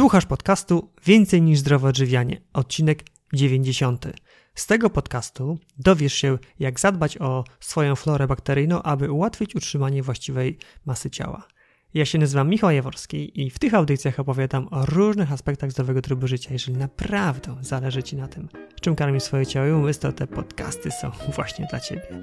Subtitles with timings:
[0.00, 4.06] Słuchasz podcastu Więcej niż zdrowe odżywianie, odcinek 90.
[4.54, 10.58] Z tego podcastu dowiesz się, jak zadbać o swoją florę bakteryjną, aby ułatwić utrzymanie właściwej
[10.86, 11.46] masy ciała.
[11.94, 16.26] Ja się nazywam Michał Jaworski i w tych audycjach opowiadam o różnych aspektach zdrowego trybu
[16.26, 16.52] życia.
[16.52, 18.48] Jeżeli naprawdę zależy Ci na tym,
[18.80, 22.20] czym karmi swoje ciało i umysł, to te podcasty są właśnie dla Ciebie.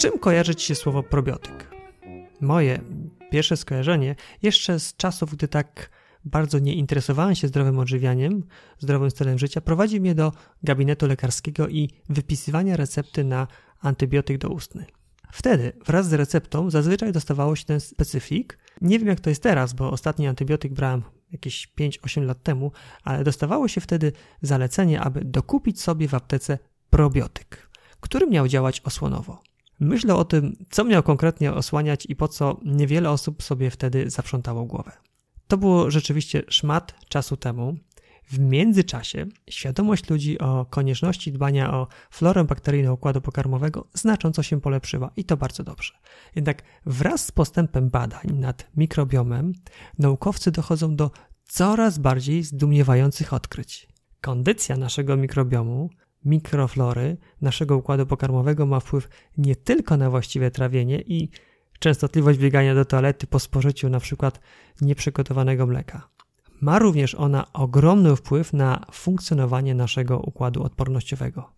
[0.00, 1.70] Czym kojarzy Ci się słowo probiotyk?
[2.40, 2.80] Moje
[3.30, 5.90] pierwsze skojarzenie jeszcze z czasów, gdy tak
[6.24, 8.42] bardzo nie interesowałem się zdrowym odżywianiem,
[8.78, 13.46] zdrowym stylem życia, prowadzi mnie do gabinetu lekarskiego i wypisywania recepty na
[13.80, 14.86] antybiotyk doustny.
[15.32, 18.58] Wtedy wraz z receptą zazwyczaj dostawało się ten specyfik.
[18.80, 22.72] Nie wiem jak to jest teraz, bo ostatni antybiotyk brałem jakieś 5-8 lat temu,
[23.04, 24.12] ale dostawało się wtedy
[24.42, 26.58] zalecenie, aby dokupić sobie w aptece
[26.90, 29.49] probiotyk, który miał działać osłonowo.
[29.80, 34.64] Myślę o tym, co miał konkretnie osłaniać i po co niewiele osób sobie wtedy zaprzątało
[34.64, 34.92] głowę.
[35.48, 37.76] To było rzeczywiście szmat czasu temu.
[38.24, 45.10] W międzyczasie świadomość ludzi o konieczności dbania o florę bakteryjną układu pokarmowego znacząco się polepszyła
[45.16, 45.94] i to bardzo dobrze.
[46.36, 49.52] Jednak wraz z postępem badań nad mikrobiomem
[49.98, 51.10] naukowcy dochodzą do
[51.44, 53.88] coraz bardziej zdumiewających odkryć.
[54.20, 55.90] Kondycja naszego mikrobiomu
[56.24, 61.30] mikroflory naszego układu pokarmowego ma wpływ nie tylko na właściwe trawienie i
[61.78, 64.30] częstotliwość biegania do toalety po spożyciu np.
[64.80, 66.08] nieprzygotowanego mleka.
[66.60, 71.52] Ma również ona ogromny wpływ na funkcjonowanie naszego układu odpornościowego.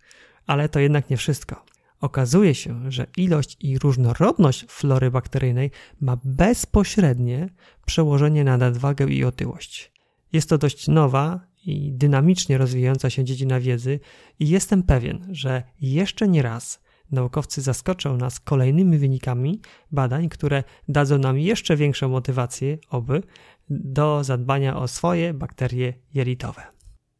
[0.47, 1.65] Ale to jednak nie wszystko.
[2.01, 7.49] Okazuje się, że ilość i różnorodność flory bakteryjnej ma bezpośrednie
[7.87, 9.93] przełożenie na nadwagę i otyłość.
[10.33, 14.01] Jest to dość nowa i dynamicznie rozwijająca się dziedzina wiedzy
[14.39, 21.19] i jestem pewien, że jeszcze nie raz naukowcy zaskoczą nas kolejnymi wynikami badań, które dadzą
[21.19, 23.23] nam jeszcze większą motywację, oby,
[23.71, 26.63] do zadbania o swoje bakterie jelitowe.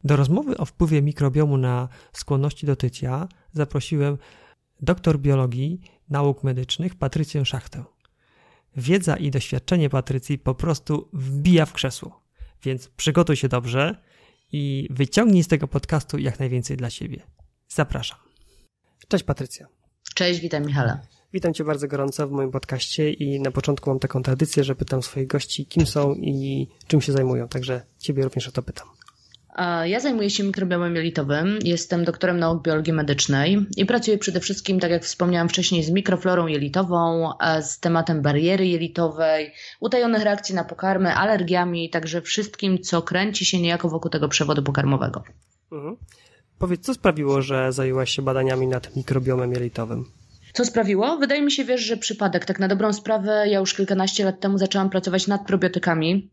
[0.03, 4.17] Do rozmowy o wpływie mikrobiomu na skłonności do tycia zaprosiłem
[4.81, 7.83] doktor biologii nauk medycznych Patrycję Szachtę.
[8.77, 12.23] Wiedza i doświadczenie Patrycji po prostu wbija w krzesło,
[12.63, 13.95] więc przygotuj się dobrze
[14.53, 17.21] i wyciągnij z tego podcastu jak najwięcej dla siebie.
[17.67, 18.17] Zapraszam.
[19.07, 19.67] Cześć Patrycja.
[20.15, 20.99] Cześć, witam Michale.
[21.33, 25.03] Witam Cię bardzo gorąco w moim podcaście i na początku mam taką tradycję, że pytam
[25.03, 28.87] swoich gości, kim są i czym się zajmują, także Ciebie również o to pytam.
[29.83, 34.91] Ja zajmuję się mikrobiomem jelitowym, jestem doktorem nauk biologii medycznej i pracuję przede wszystkim, tak
[34.91, 37.31] jak wspomniałam wcześniej, z mikroflorą jelitową,
[37.61, 43.89] z tematem bariery jelitowej, utajonych reakcji na pokarmy, alergiami, także wszystkim, co kręci się niejako
[43.89, 45.23] wokół tego przewodu pokarmowego.
[45.71, 45.95] Mhm.
[46.59, 50.05] Powiedz, co sprawiło, że zajęłaś się badaniami nad mikrobiomem jelitowym?
[50.53, 51.17] Co sprawiło?
[51.17, 52.45] Wydaje mi się, wiesz, że przypadek.
[52.45, 56.29] Tak na dobrą sprawę, ja już kilkanaście lat temu zaczęłam pracować nad probiotykami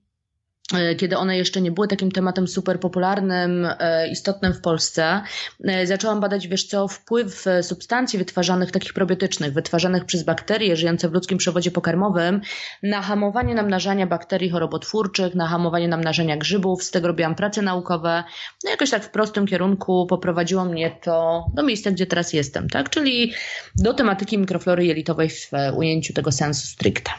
[0.96, 5.22] kiedy one jeszcze nie były takim tematem super popularnym, e, istotnym w Polsce,
[5.64, 11.12] e, zaczęłam badać, wiesz co, wpływ substancji wytwarzanych, takich probiotycznych, wytwarzanych przez bakterie żyjące w
[11.12, 12.40] ludzkim przewodzie pokarmowym
[12.82, 16.84] na hamowanie namnażania bakterii chorobotwórczych, na hamowanie namnażania grzybów.
[16.84, 18.24] Z tego robiłam prace naukowe.
[18.64, 22.90] No jakoś tak w prostym kierunku poprowadziło mnie to do miejsca, gdzie teraz jestem, tak?
[22.90, 23.32] Czyli
[23.76, 27.10] do tematyki mikroflory jelitowej w ujęciu tego sensu stricte.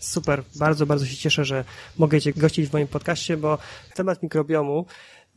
[0.00, 1.64] Super, bardzo, bardzo się cieszę, że
[1.98, 3.58] mogę Cię gościć w moim podcaście, bo
[3.94, 4.86] temat mikrobiomu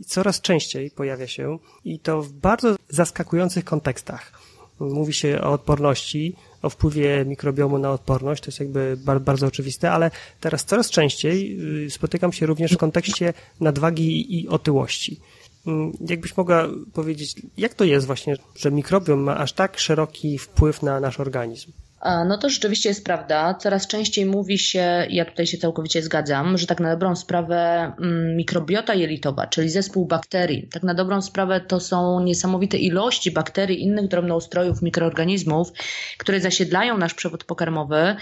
[0.07, 4.31] coraz częściej pojawia się i to w bardzo zaskakujących kontekstach.
[4.79, 10.11] Mówi się o odporności, o wpływie mikrobiomu na odporność, to jest jakby bardzo oczywiste, ale
[10.39, 15.19] teraz coraz częściej y, spotykam się również w kontekście nadwagi i otyłości.
[15.67, 20.83] Mm, jakbyś mogła powiedzieć, jak to jest właśnie, że mikrobiom ma aż tak szeroki wpływ
[20.83, 21.71] na nasz organizm?
[22.05, 23.53] No to rzeczywiście jest prawda.
[23.53, 28.35] Coraz częściej mówi się, ja tutaj się całkowicie zgadzam, że tak na dobrą sprawę mm,
[28.35, 34.07] mikrobiota jelitowa, czyli zespół bakterii, tak na dobrą sprawę to są niesamowite ilości bakterii, innych
[34.07, 35.71] drobnoustrojów, mikroorganizmów,
[36.17, 38.15] które zasiedlają nasz przewód pokarmowy.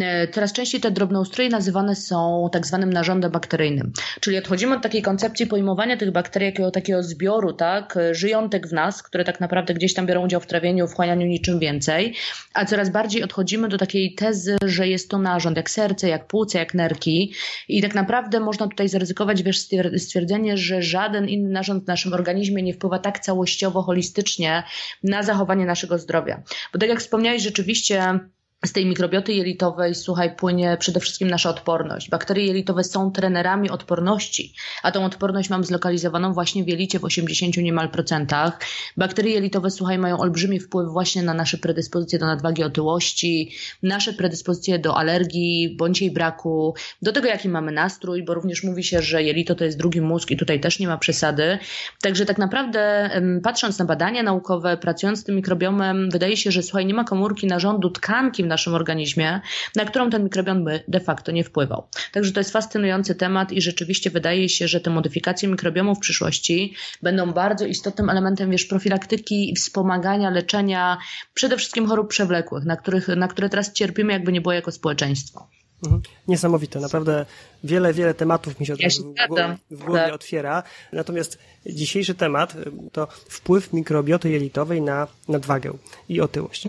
[0.00, 3.92] E, coraz częściej te drobnoustroje nazywane są tak zwanym narządem bakteryjnym.
[4.20, 9.02] Czyli odchodzimy od takiej koncepcji pojmowania tych bakterii jako takiego zbioru, tak, żyjątek w nas,
[9.02, 12.14] które tak naprawdę gdzieś tam biorą udział w trawieniu, wchłanianiu niczym więcej,
[12.54, 16.58] a coraz bardziej odchodzimy do takiej tezy, że jest to narząd, jak serce, jak płuce,
[16.58, 17.34] jak nerki
[17.68, 22.62] i tak naprawdę można tutaj zaryzykować wiesz, stwierdzenie, że żaden inny narząd w naszym organizmie
[22.62, 24.62] nie wpływa tak całościowo, holistycznie
[25.02, 26.42] na zachowanie naszego zdrowia.
[26.72, 28.20] Bo tak jak wspomniałeś, rzeczywiście
[28.66, 32.10] z tej mikrobioty jelitowej, słuchaj, płynie przede wszystkim nasza odporność.
[32.10, 37.56] Bakterie jelitowe są trenerami odporności, a tą odporność mam zlokalizowaną właśnie w jelicie w 80
[37.56, 38.60] niemal procentach.
[38.96, 43.52] Bakterie jelitowe, słuchaj, mają olbrzymi wpływ właśnie na nasze predyspozycje do nadwagi, otyłości,
[43.82, 48.84] nasze predyspozycje do alergii bądź jej braku, do tego, jaki mamy nastrój, bo również mówi
[48.84, 51.58] się, że jelito to jest drugi mózg i tutaj też nie ma przesady.
[52.02, 53.10] Także tak naprawdę,
[53.42, 57.46] patrząc na badania naukowe, pracując z tym mikrobiomem, wydaje się, że słuchaj, nie ma komórki
[57.46, 59.40] narządu tkanki w naszym organizmie,
[59.76, 61.88] na którą ten mikrobiom by de facto nie wpływał.
[62.12, 66.74] Także to jest fascynujący temat i rzeczywiście wydaje się, że te modyfikacje mikrobiomu w przyszłości
[67.02, 70.98] będą bardzo istotnym elementem, wiesz, profilaktyki i wspomagania leczenia
[71.34, 75.48] przede wszystkim chorób przewlekłych, na, których, na które teraz cierpimy, jakby nie było jako społeczeństwo.
[75.84, 76.02] Mhm.
[76.28, 77.26] Niesamowite, naprawdę
[77.64, 80.14] wiele, wiele tematów mi się, ja się w, głowie, w głowie tak.
[80.14, 80.62] otwiera.
[80.92, 82.56] Natomiast dzisiejszy temat
[82.92, 85.72] to wpływ mikrobioty jelitowej na nadwagę
[86.08, 86.68] i otyłość.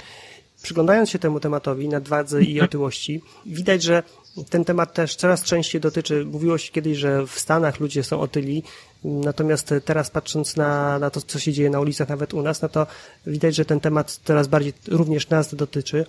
[0.61, 4.03] Przyglądając się temu tematowi nadwadze i otyłości, widać, że
[4.49, 8.63] ten temat też coraz częściej dotyczy, mówiło się kiedyś, że w Stanach ludzie są otyli,
[9.03, 12.69] natomiast teraz patrząc na, na to, co się dzieje na ulicach, nawet u nas, no
[12.69, 12.87] to
[13.27, 16.05] widać, że ten temat coraz bardziej również nas dotyczy.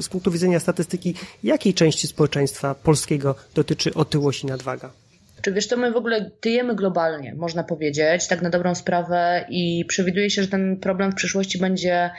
[0.00, 4.90] Z punktu widzenia statystyki, jakiej części społeczeństwa polskiego dotyczy otyłość i nadwaga?
[5.42, 9.84] Czy wiesz, to my w ogóle tyjemy globalnie, można powiedzieć, tak na dobrą sprawę i
[9.88, 12.10] przewiduje się, że ten problem w przyszłości będzie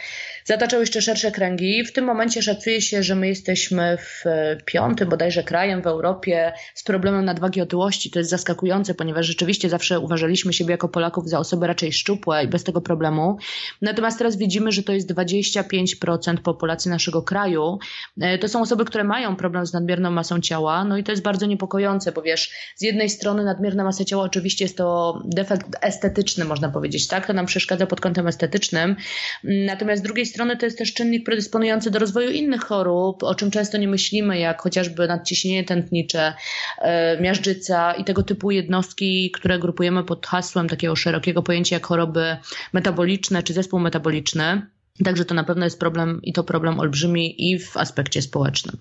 [0.48, 1.84] zataczał jeszcze szersze kręgi.
[1.86, 4.24] W tym momencie szacuje się, że my jesteśmy w
[4.66, 8.12] piątym bodajże krajem w Europie z problemem nadwagi otyłości.
[8.12, 12.48] To jest zaskakujące, ponieważ rzeczywiście zawsze uważaliśmy siebie jako Polaków za osoby raczej szczupłe i
[12.48, 13.38] bez tego problemu.
[13.82, 17.80] Natomiast teraz widzimy, że to jest 25% populacji naszego kraju.
[18.22, 21.24] E, to są osoby, które mają problem z nadmierną masą ciała, no i to jest
[21.24, 26.46] bardzo niepokojące, bo wiesz, z jednej strony nadmierna masa ciała oczywiście jest to defekt estetyczny,
[26.46, 27.28] można powiedzieć, tak?
[27.28, 28.96] To nam przeszkadza pod kątem estetycznym.
[29.44, 33.36] Natomiast z drugiej strony strony to jest też czynnik predysponujący do rozwoju innych chorób, o
[33.36, 36.34] czym często nie myślimy, jak chociażby nadciśnienie tętnicze,
[36.82, 42.38] e, miażdżyca i tego typu jednostki, które grupujemy pod hasłem takiego szerokiego pojęcia jak choroby
[42.74, 44.62] metaboliczne czy zespół metaboliczny.
[45.04, 48.78] Także to na pewno jest problem i to problem olbrzymi i w aspekcie społecznym.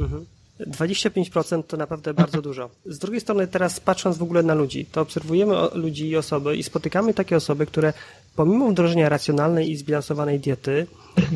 [0.00, 0.26] Mhm.
[0.60, 2.70] 25% to naprawdę bardzo dużo.
[2.86, 6.62] Z drugiej strony teraz patrząc w ogóle na ludzi, to obserwujemy ludzi i osoby i
[6.62, 7.92] spotykamy takie osoby, które
[8.36, 10.86] pomimo wdrożenia racjonalnej i zbilansowanej diety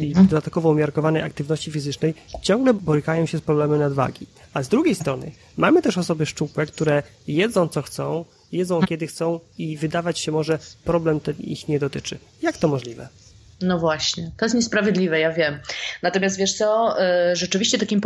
[0.01, 4.27] i dodatkowo umiarkowanej aktywności fizycznej ciągle borykają się z problemem nadwagi.
[4.55, 9.41] A z drugiej strony mamy też osoby szczupłe, które jedzą co chcą, jedzą kiedy chcą
[9.59, 12.19] i wydawać się może problem ten ich nie dotyczy.
[12.43, 13.09] Jak to możliwe?
[13.63, 15.61] No właśnie, to jest niesprawiedliwe, ja wiem.
[16.03, 16.97] Natomiast wiesz co,
[17.33, 18.01] y, rzeczywiście takim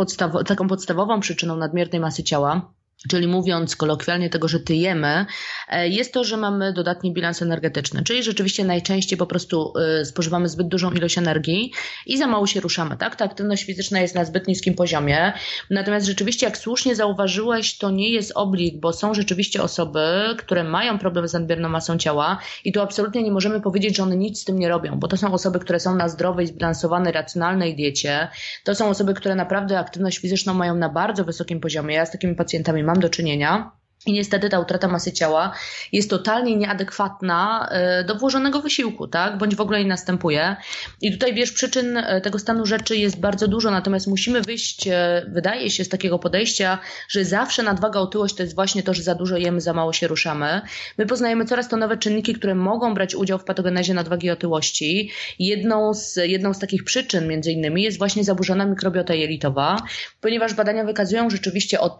[0.45, 2.73] taką podstawową przyczyną nadmiernej masy ciała
[3.09, 5.25] Czyli mówiąc kolokwialnie tego, że tyjemy,
[5.69, 10.49] e, jest to, że mamy dodatni bilans energetyczny, czyli rzeczywiście najczęściej po prostu e, spożywamy
[10.49, 11.71] zbyt dużą ilość energii
[12.05, 13.15] i za mało się ruszamy, tak?
[13.15, 15.33] Ta aktywność fizyczna jest na zbyt niskim poziomie.
[15.69, 20.99] Natomiast rzeczywiście, jak słusznie zauważyłeś, to nie jest oblik, bo są rzeczywiście osoby, które mają
[20.99, 24.43] problem z nadmierną masą ciała i tu absolutnie nie możemy powiedzieć, że one nic z
[24.43, 28.27] tym nie robią, bo to są osoby, które są na zdrowej, zbilansowanej, racjonalnej diecie.
[28.63, 31.95] To są osoby, które naprawdę aktywność fizyczną mają na bardzo wysokim poziomie.
[31.95, 33.71] Ja z takimi pacjentami mam do czynienia.
[34.07, 35.53] I niestety ta utrata masy ciała
[35.91, 39.37] jest totalnie nieadekwatna e, do włożonego wysiłku, tak?
[39.37, 40.55] Bądź w ogóle nie następuje.
[41.01, 45.25] I tutaj wiesz, przyczyn e, tego stanu rzeczy jest bardzo dużo, natomiast musimy wyjść, e,
[45.27, 49.15] wydaje się, z takiego podejścia, że zawsze nadwaga, otyłość to jest właśnie to, że za
[49.15, 50.61] dużo jemy, za mało się ruszamy.
[50.97, 55.11] My poznajemy coraz to nowe czynniki, które mogą brać udział w patogenezie nadwagi i otyłości.
[55.39, 59.77] Jedną z, jedną z takich przyczyn, między innymi, jest właśnie zaburzona mikrobiota jelitowa,
[60.21, 61.99] ponieważ badania wykazują rzeczywiście od,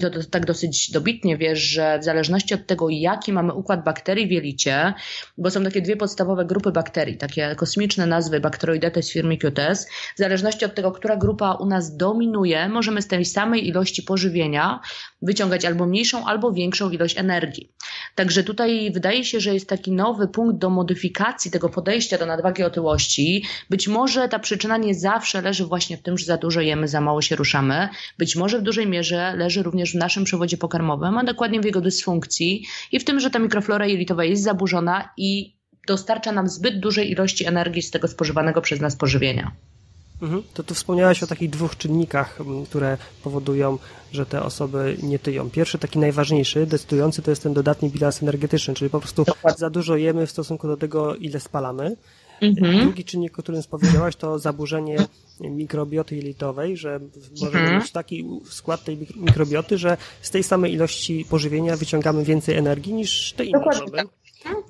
[0.00, 3.84] to, to, tak dosyć dobitnie, dobitnie wiesz, że w zależności od tego, jaki mamy układ
[3.84, 4.94] bakterii w jelicie,
[5.38, 10.74] bo są takie dwie podstawowe grupy bakterii, takie kosmiczne nazwy Bacteroidetes firmicutes, w zależności od
[10.74, 14.80] tego, która grupa u nas dominuje, możemy z tej samej ilości pożywienia
[15.22, 17.72] wyciągać albo mniejszą, albo większą ilość energii.
[18.14, 22.62] Także tutaj wydaje się, że jest taki nowy punkt do modyfikacji tego podejścia do nadwagi
[22.62, 23.44] otyłości.
[23.70, 27.00] Być może ta przyczyna nie zawsze leży właśnie w tym, że za dużo jemy, za
[27.00, 27.88] mało się ruszamy.
[28.18, 31.80] Być może w dużej mierze leży również w naszym przewodzie pokarmowym, a dokładnie w jego
[31.80, 37.10] dysfunkcji i w tym, że ta mikroflora jelitowa jest zaburzona i dostarcza nam zbyt dużej
[37.10, 39.52] ilości energii z tego spożywanego przez nas pożywienia.
[40.22, 40.42] Mhm.
[40.54, 43.78] To tu wspomniałaś o takich dwóch czynnikach, które powodują,
[44.12, 45.50] że te osoby nie tyją.
[45.50, 49.58] Pierwszy, taki najważniejszy, decydujący, to jest ten dodatni bilans energetyczny, czyli po prostu Dokładnie.
[49.58, 51.96] za dużo jemy w stosunku do tego, ile spalamy.
[52.40, 52.80] Mhm.
[52.80, 54.96] Drugi czynnik, o którym wspomniałaś, to zaburzenie
[55.40, 57.00] mikrobioty jelitowej, że
[57.40, 57.78] może mhm.
[57.78, 63.32] mieć taki skład tej mikrobioty, że z tej samej ilości pożywienia wyciągamy więcej energii niż
[63.32, 63.96] te inne osoby.
[63.96, 64.06] Tak.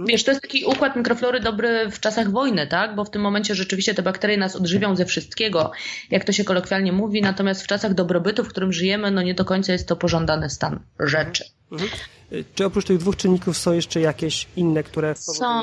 [0.01, 2.95] Wiesz, to jest taki układ mikroflory dobry w czasach wojny, tak?
[2.95, 5.71] Bo w tym momencie rzeczywiście te bakterie nas odżywią ze wszystkiego,
[6.11, 9.45] jak to się kolokwialnie mówi, natomiast w czasach dobrobytu, w którym żyjemy, no nie do
[9.45, 11.45] końca jest to pożądany stan rzeczy.
[11.73, 11.91] Mhm.
[12.55, 15.63] Czy oprócz tych dwóch czynników są jeszcze jakieś inne, które Są,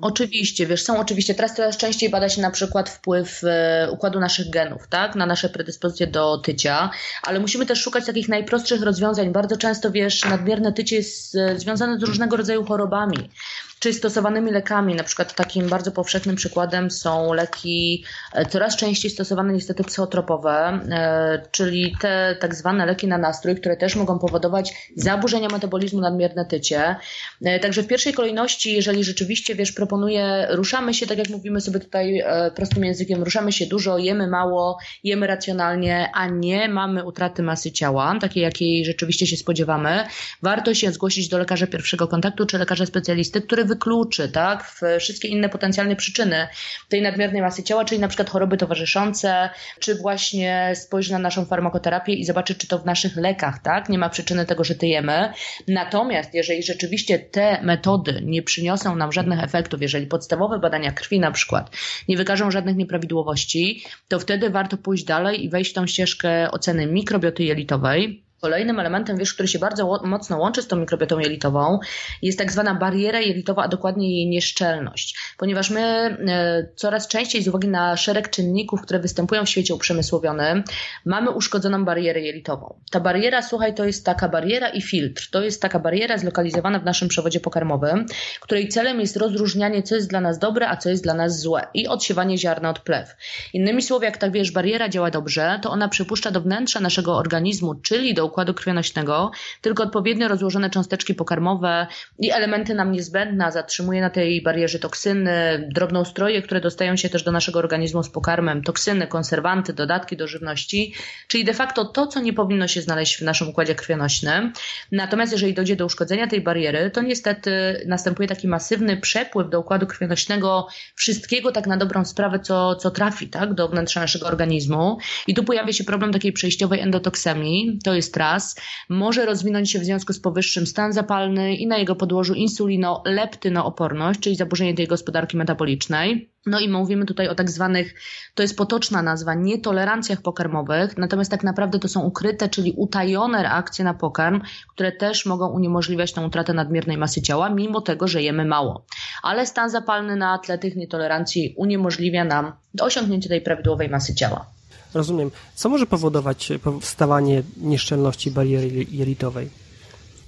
[0.00, 1.34] oczywiście, wiesz, są oczywiście.
[1.34, 5.48] Teraz coraz częściej bada się na przykład wpływ e, układu naszych genów, tak, na nasze
[5.48, 6.90] predyspozycje do tycia,
[7.22, 9.32] ale musimy też szukać takich najprostszych rozwiązań.
[9.32, 13.30] Bardzo często, wiesz, nadmierne tycie jest e, związane z różnego rodzaju chorobami
[13.78, 14.94] czy stosowanymi lekami.
[14.94, 21.42] Na przykład takim bardzo powszechnym przykładem są leki e, coraz częściej stosowane niestety psychotropowe, e,
[21.50, 26.96] czyli te tak zwane leki na nastrój, które też mogą powodować zaburzenia metabolizmu, nadmierne tycie.
[27.44, 31.80] E, także w pierwszej kolejności, jeżeli rzeczywiście, wiesz, proponuję, ruszamy się, tak jak mówimy sobie
[31.80, 32.22] tutaj
[32.54, 38.18] prostym językiem, ruszamy się dużo, jemy mało, jemy racjonalnie, a nie mamy utraty masy ciała,
[38.20, 40.04] takiej jakiej rzeczywiście się spodziewamy,
[40.42, 45.48] warto się zgłosić do lekarza pierwszego kontaktu czy lekarza specjalisty, który wykluczy tak, wszystkie inne
[45.48, 46.48] potencjalne przyczyny
[46.88, 52.12] tej nadmiernej masy ciała, czyli na przykład choroby towarzyszące, czy właśnie spojrzy na naszą farmakoterapię
[52.12, 55.32] i zobaczy, czy to w naszych lekach tak, nie ma przyczyny tego, że tyjemy.
[55.68, 61.32] Natomiast jeżeli rzeczywiście te metody nie przyniosą nam żadnych efektów, jeżeli podstawowe badania krwi na
[61.32, 61.70] przykład
[62.08, 66.86] nie wykażą żadnych nieprawidłowości, to wtedy warto pójść dalej i wejść w tą ścieżkę oceny
[66.86, 71.78] mikrobioty jelitowej Kolejnym elementem, wiesz, który się bardzo mocno łączy z tą mikrobiotą jelitową,
[72.22, 75.18] jest tak zwana bariera jelitowa, a dokładnie jej nieszczelność.
[75.38, 80.64] Ponieważ my e, coraz częściej z uwagi na szereg czynników, które występują w świecie uprzemysłowionym,
[81.04, 82.80] mamy uszkodzoną barierę jelitową.
[82.90, 85.30] Ta bariera, słuchaj, to jest taka bariera i filtr.
[85.30, 88.06] To jest taka bariera zlokalizowana w naszym przewodzie pokarmowym,
[88.40, 91.66] której celem jest rozróżnianie, co jest dla nas dobre, a co jest dla nas złe
[91.74, 93.16] i odsiewanie ziarna od plew.
[93.52, 97.74] Innymi słowy, jak tak wiesz, bariera działa dobrze, to ona przypuszcza do wnętrza naszego organizmu,
[97.74, 99.30] czyli do układu krwionośnego,
[99.60, 101.86] tylko odpowiednio rozłożone cząsteczki pokarmowe
[102.18, 107.32] i elementy nam niezbędne, zatrzymuje na tej barierze toksyny, drobnoustroje, które dostają się też do
[107.32, 110.94] naszego organizmu z pokarmem, toksyny, konserwanty, dodatki do żywności,
[111.28, 114.52] czyli de facto to, co nie powinno się znaleźć w naszym układzie krwionośnym.
[114.92, 119.86] Natomiast jeżeli dojdzie do uszkodzenia tej bariery, to niestety następuje taki masywny przepływ do układu
[119.86, 124.98] krwionośnego wszystkiego tak na dobrą sprawę, co, co trafi tak, do wnętrza naszego organizmu.
[125.26, 127.78] I tu pojawia się problem takiej przejściowej endotoksemii.
[127.84, 128.60] To jest raz.
[128.88, 134.36] Może rozwinąć się w związku z powyższym stan zapalny i na jego podłożu insulino-leptynooporność, czyli
[134.36, 136.30] zaburzenie tej gospodarki metabolicznej.
[136.46, 137.94] No i mówimy tutaj o tak zwanych,
[138.34, 143.84] to jest potoczna nazwa, nietolerancjach pokarmowych, natomiast tak naprawdę to są ukryte, czyli utajone reakcje
[143.84, 144.40] na pokarm,
[144.72, 148.86] które też mogą uniemożliwiać tą utratę nadmiernej masy ciała, mimo tego, że jemy mało.
[149.22, 154.57] Ale stan zapalny na tle tych nietolerancji uniemożliwia nam osiągnięcie tej prawidłowej masy ciała.
[154.94, 155.30] Rozumiem.
[155.54, 159.50] Co może powodować powstawanie nieszczelności bariery jelitowej?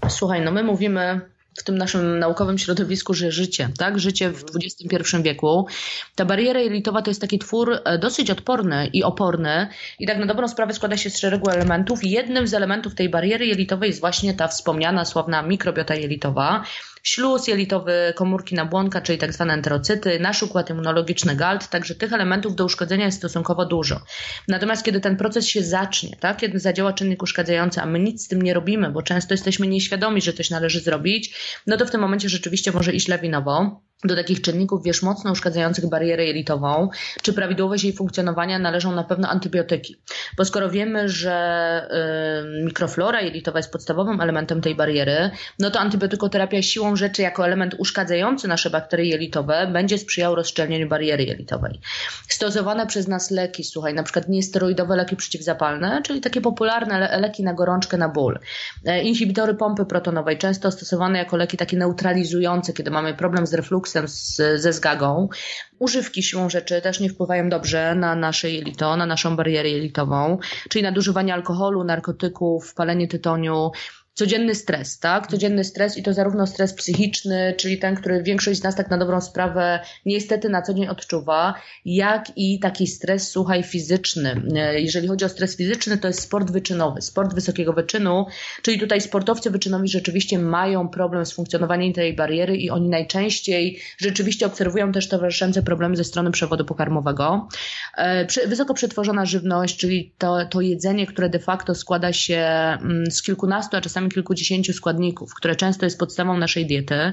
[0.09, 1.21] Słuchaj, no my mówimy
[1.59, 3.99] w tym naszym naukowym środowisku, że życie, tak?
[3.99, 5.67] Życie w XXI wieku.
[6.14, 10.26] Ta bariera jelitowa to jest taki twór e, dosyć odporny i oporny i tak na
[10.26, 12.05] dobrą sprawę składa się z szeregu elementów.
[12.05, 16.64] Jednym z elementów tej bariery jelitowej jest właśnie ta wspomniana, sławna mikrobiota jelitowa,
[17.02, 22.57] śluz jelitowy, komórki nabłonka, czyli tak zwane enterocyty, nasz układ immunologiczny GALT, także tych elementów
[22.57, 24.00] do uszkodzenia jest stosunkowo dużo.
[24.49, 28.28] Natomiast kiedy ten proces się zacznie, tak, kiedy zadziała czynnik uszkadzający, a my nic z
[28.28, 31.35] tym nie robimy, bo często jesteśmy nieświadomi, że coś należy zrobić,
[31.66, 35.88] no to w tym momencie rzeczywiście może iść lawinowo do takich czynników, wiesz, mocno uszkadzających
[35.88, 36.88] barierę jelitową,
[37.23, 39.97] czy prawidłowość jej funkcjonowania należą na pewno antybiotyki.
[40.37, 41.88] Bo skoro wiemy, że
[42.61, 47.75] y, mikroflora jelitowa jest podstawowym elementem tej bariery, no to antybiotykoterapia siłą rzeczy jako element
[47.78, 51.80] uszkadzający nasze bakterie jelitowe będzie sprzyjał rozszczelnieniu bariery jelitowej.
[52.28, 57.42] Stosowane przez nas leki, słuchaj, na przykład niesteroidowe leki przeciwzapalne, czyli takie popularne le leki
[57.42, 58.38] na gorączkę, na ból.
[58.85, 63.89] E, inhibitory pompy protonowej, często stosowane jako leki takie neutralizujące, kiedy mamy problem z refluksem,
[63.92, 65.28] z, ze zgagą.
[65.78, 70.82] Używki siłą rzeczy też nie wpływają dobrze na nasze jelito, na naszą barierę jelitową, czyli
[70.82, 73.70] nadużywanie alkoholu, narkotyków, palenie tytoniu,
[74.20, 75.26] codzienny stres, tak?
[75.26, 78.98] Codzienny stres i to zarówno stres psychiczny, czyli ten, który większość z nas tak na
[78.98, 84.42] dobrą sprawę niestety na co dzień odczuwa, jak i taki stres, słuchaj, fizyczny.
[84.76, 88.26] Jeżeli chodzi o stres fizyczny, to jest sport wyczynowy, sport wysokiego wyczynu,
[88.62, 94.46] czyli tutaj sportowcy wyczynowi rzeczywiście mają problem z funkcjonowaniem tej bariery i oni najczęściej rzeczywiście
[94.46, 97.48] obserwują też towarzyszące problemy ze strony przewodu pokarmowego.
[97.96, 103.22] E, wysoko przetworzona żywność, czyli to, to jedzenie, które de facto składa się mm, z
[103.22, 107.12] kilkunastu, a czasami kilkudziesięciu składników, które często jest podstawą naszej diety.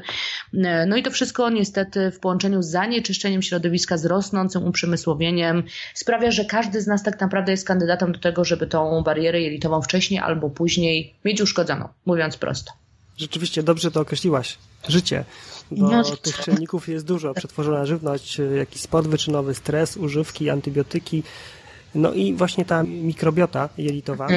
[0.88, 5.64] No i to wszystko niestety w połączeniu z zanieczyszczeniem środowiska, z rosnącym uprzemysłowieniem
[5.94, 9.82] sprawia, że każdy z nas tak naprawdę jest kandydatem do tego, żeby tą barierę jelitową
[9.82, 12.72] wcześniej albo później mieć uszkodzoną, mówiąc prosto.
[13.18, 14.58] Rzeczywiście dobrze to określiłaś.
[14.88, 15.26] Życie.
[15.72, 17.34] Bo no, tych czynników jest dużo.
[17.34, 21.24] Przetworzona żywność, jakiś spot wyczynowy, stres, używki, antybiotyki.
[21.96, 24.28] No i właśnie ta mikrobiota jelitowa.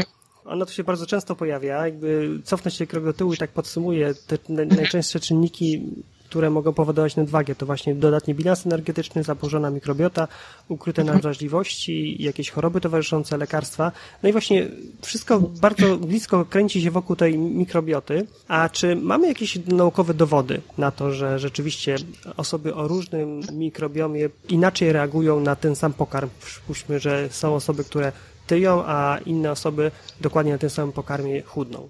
[0.40, 0.56] Mhm.
[0.56, 1.86] Ona tu się bardzo często pojawia.
[1.86, 5.82] Jakby cofnę się krok do tyłu i tak podsumuję te najczęstsze czynniki
[6.30, 7.54] które mogą powodować nadwagę.
[7.54, 10.28] To właśnie dodatni bilans energetyczny, zaburzona mikrobiota,
[10.68, 13.92] ukryte nadwrażliwości, jakieś choroby towarzyszące, lekarstwa.
[14.22, 14.68] No i właśnie
[15.02, 18.26] wszystko bardzo blisko kręci się wokół tej mikrobioty.
[18.48, 21.96] A czy mamy jakieś naukowe dowody na to, że rzeczywiście
[22.36, 26.28] osoby o różnym mikrobiomie inaczej reagują na ten sam pokarm?
[26.44, 28.12] Przypuśćmy, że są osoby, które
[28.50, 29.90] tyją, a inne osoby
[30.20, 31.88] dokładnie na tym samym pokarmie chudną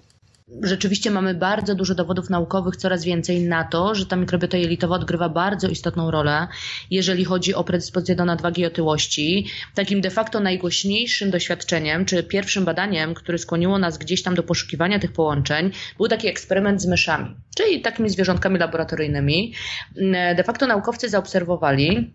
[0.63, 5.29] rzeczywiście mamy bardzo dużo dowodów naukowych, coraz więcej na to, że ta mikrobiota jelitowa odgrywa
[5.29, 6.47] bardzo istotną rolę,
[6.91, 9.47] jeżeli chodzi o predyspozycję do nadwagi i otyłości.
[9.75, 14.99] Takim de facto najgłośniejszym doświadczeniem, czy pierwszym badaniem, które skłoniło nas gdzieś tam do poszukiwania
[14.99, 19.53] tych połączeń, był taki eksperyment z myszami, czyli takimi zwierzątkami laboratoryjnymi.
[20.35, 22.13] De facto naukowcy zaobserwowali,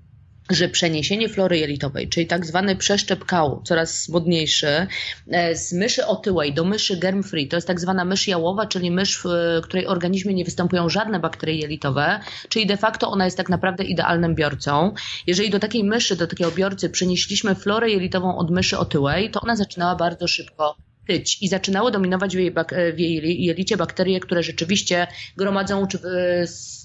[0.50, 4.87] że przeniesienie flory jelitowej, czyli tak zwany przeszczep kału, coraz modniejszy,
[5.31, 9.19] e, z myszy otyłej do myszy germ-free, to jest tak zwana mysz jałowa, czyli mysz,
[9.25, 13.85] w której organizmie nie występują żadne bakterie jelitowe, czyli de facto ona jest tak naprawdę
[13.85, 14.95] idealnym biorcą.
[15.26, 19.57] Jeżeli do takiej myszy, do takiego biorcy przenieśliśmy florę jelitową od myszy otyłej, to ona
[19.57, 20.76] zaczynała bardzo szybko
[21.07, 25.99] tyć i zaczynały dominować w jej, bak- w jej jelicie bakterie, które rzeczywiście gromadzą czy,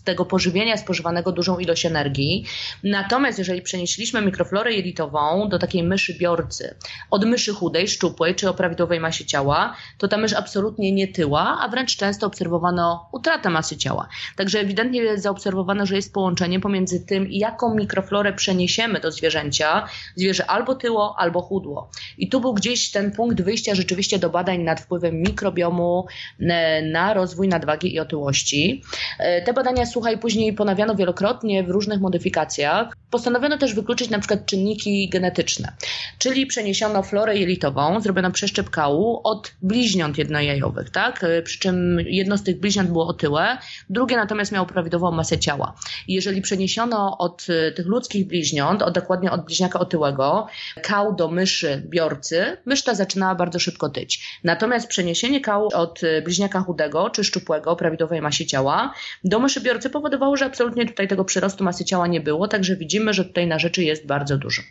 [0.03, 2.45] tego pożywienia spożywanego dużą ilość energii.
[2.83, 6.75] Natomiast jeżeli przenieśliśmy mikroflorę jelitową do takiej myszy biorcy,
[7.11, 11.57] od myszy chudej, szczupłej czy o prawidłowej masie ciała, to ta mysz absolutnie nie tyła,
[11.61, 14.07] a wręcz często obserwowano utratę masy ciała.
[14.35, 19.87] Także ewidentnie zaobserwowano, że jest połączenie pomiędzy tym, jaką mikroflorę przeniesiemy do zwierzęcia.
[20.15, 21.89] Zwierzę albo tyło, albo chudło.
[22.17, 26.05] I tu był gdzieś ten punkt wyjścia rzeczywiście do badań nad wpływem mikrobiomu
[26.39, 28.83] e, na rozwój nadwagi i otyłości.
[29.19, 32.97] E, te badania słuchaj, później ponawiano wielokrotnie w różnych modyfikacjach.
[33.09, 35.73] Postanowiono też wykluczyć na przykład czynniki genetyczne,
[36.17, 41.25] czyli przeniesiono florę jelitową, zrobiono przeszczep kału od bliźniąt jednojajowych, tak?
[41.43, 43.57] Przy czym jedno z tych bliźniąt było otyłe,
[43.89, 45.73] drugie natomiast miało prawidłową masę ciała.
[46.07, 50.47] Jeżeli przeniesiono od e, tych ludzkich bliźniąt, od, dokładnie od bliźniaka otyłego,
[50.83, 54.39] kał do myszy biorcy, mysz ta zaczynała bardzo szybko tyć.
[54.43, 59.80] Natomiast przeniesienie kału od e, bliźniaka chudego czy szczupłego, prawidłowej masie ciała, do myszy biorcy
[59.89, 63.59] powodowało, że absolutnie tutaj tego przyrostu masy ciała nie było, także widzimy, że tutaj na
[63.59, 64.61] rzeczy jest bardzo dużo.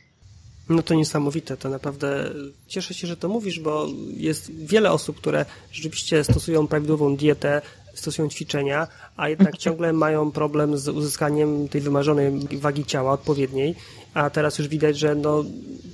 [0.69, 2.31] No to niesamowite, to naprawdę
[2.67, 7.63] cieszę się, że to mówisz, bo jest wiele osób, które rzeczywiście stosują prawidłową dietę,
[7.95, 13.75] stosują ćwiczenia, a jednak ciągle mają problem z uzyskaniem tej wymarzonej wagi ciała odpowiedniej,
[14.15, 15.45] a teraz już widać, że no,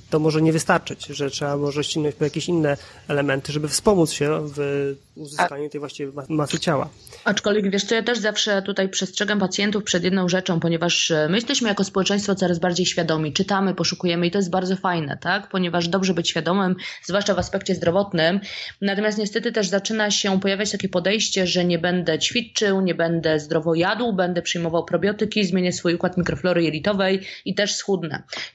[0.09, 2.77] to może nie wystarczyć, że trzeba może ściągnąć po jakieś inne
[3.07, 6.89] elementy, żeby wspomóc się w uzyskaniu tej właściwie masy ciała.
[7.23, 11.37] Aczkolwiek wiesz co, ja też zawsze tutaj przestrzegam pacjentów przed jedną rzeczą, ponieważ e, my
[11.37, 15.49] jesteśmy jako społeczeństwo coraz bardziej świadomi, czytamy, poszukujemy i to jest bardzo fajne, tak?
[15.49, 18.39] Ponieważ dobrze być świadomym, zwłaszcza w aspekcie zdrowotnym.
[18.81, 23.75] Natomiast niestety też zaczyna się pojawiać takie podejście, że nie będę ćwiczył, nie będę zdrowo
[23.75, 28.06] jadł, będę przyjmował probiotyki, zmienię swój układ mikroflory jelitowej i też schudnę.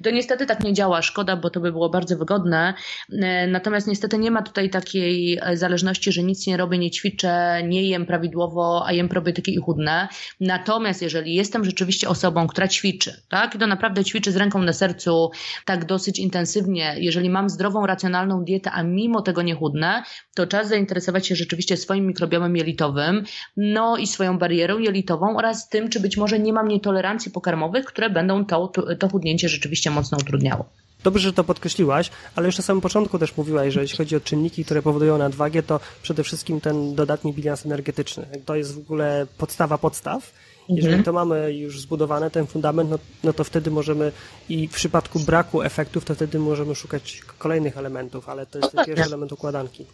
[0.05, 2.75] To niestety tak nie działa, szkoda, bo to by było bardzo wygodne.
[3.13, 7.63] E, natomiast niestety nie ma tutaj takiej e, zależności, że nic nie robię, nie ćwiczę,
[7.65, 10.09] nie jem prawidłowo, a jem probiotyki i chudnę.
[10.41, 14.73] Natomiast jeżeli jestem rzeczywiście osobą, która ćwiczy, tak, i to naprawdę ćwiczy z ręką na
[14.73, 15.31] sercu,
[15.65, 20.03] tak dosyć intensywnie, jeżeli mam zdrową, racjonalną dietę, a mimo tego nie chudnę,
[20.35, 23.25] to czas zainteresować się rzeczywiście swoim mikrobiomem jelitowym,
[23.57, 28.11] no i swoją barierą jelitową oraz tym, czy być może nie mam nietolerancji pokarmowych, które
[28.11, 30.65] będą to, to chudnięcie rzeczywiście mocno utrudniało.
[31.05, 34.21] Dobrze, że to podkreśliłaś, ale już na samym początku też mówiłaś, że jeśli chodzi o
[34.21, 38.27] czynniki, które powodują nadwagę, to przede wszystkim ten dodatni bilans energetyczny.
[38.47, 40.33] To jest w ogóle podstawa podstaw.
[40.69, 41.05] Jeżeli mhm.
[41.05, 44.13] to mamy już zbudowane, ten fundament, no, no to wtedy możemy
[44.49, 48.85] i w przypadku braku efektów, to wtedy możemy szukać kolejnych elementów, ale to jest ten
[48.85, 49.87] pierwszy element układanki.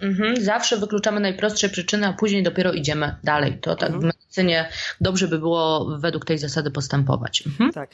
[0.00, 0.44] Mhm.
[0.44, 3.58] Zawsze wykluczamy najprostsze przyczyny, a później dopiero idziemy dalej.
[3.60, 4.00] To tak mhm.
[4.00, 4.68] w medycynie
[5.00, 7.46] dobrze by było według tej zasady postępować.
[7.46, 7.72] Mhm.
[7.72, 7.90] Tak.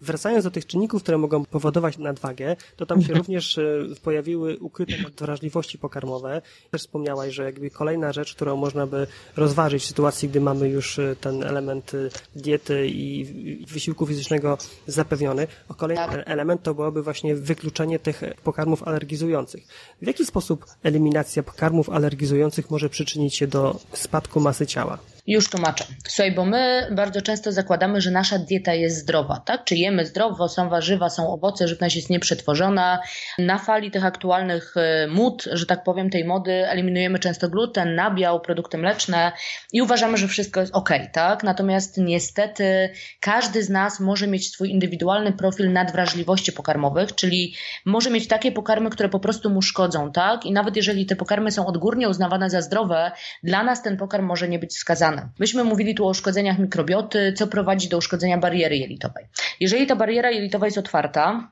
[0.00, 3.18] Wracając do tych czynników, które mogą powodować nadwagę, to tam się mhm.
[3.18, 6.42] również e, pojawiły ukryte nadwrażliwości pokarmowe.
[6.70, 9.06] Też wspomniałaś, że jakby kolejna rzecz, którą można by
[9.36, 11.98] rozważyć w sytuacji, gdy mamy już e, ten element e,
[12.36, 16.22] diety i wysiłku fizycznego zapewniony, a kolejny tak.
[16.26, 19.66] element to byłoby właśnie wykluczenie tych pokarmów alergizujących.
[20.02, 24.98] W jaki sposób eliminacja pokarmów alergizujących może przyczynić się do spadku masy ciała?
[25.28, 25.84] Już tłumaczę.
[26.08, 29.64] Słuchaj, bo my bardzo często zakładamy, że nasza dieta jest zdrowa, tak?
[29.64, 33.00] Czy jemy zdrowo, są warzywa, są owoce, żywność jest nieprzetworzona.
[33.38, 38.40] Na fali tych aktualnych e, mód, że tak powiem, tej mody eliminujemy często gluten, nabiał,
[38.40, 39.32] produkty mleczne
[39.72, 41.42] i uważamy, że wszystko jest ok, tak?
[41.42, 48.28] Natomiast niestety każdy z nas może mieć swój indywidualny profil nadwrażliwości pokarmowych, czyli może mieć
[48.28, 50.46] takie pokarmy, które po prostu mu szkodzą, tak?
[50.46, 53.12] I nawet jeżeli te pokarmy są odgórnie uznawane za zdrowe,
[53.42, 55.17] dla nas ten pokarm może nie być wskazany.
[55.38, 59.24] Myśmy mówili tu o uszkodzeniach mikrobioty, co prowadzi do uszkodzenia bariery jelitowej.
[59.60, 61.50] Jeżeli ta bariera jelitowa jest otwarta,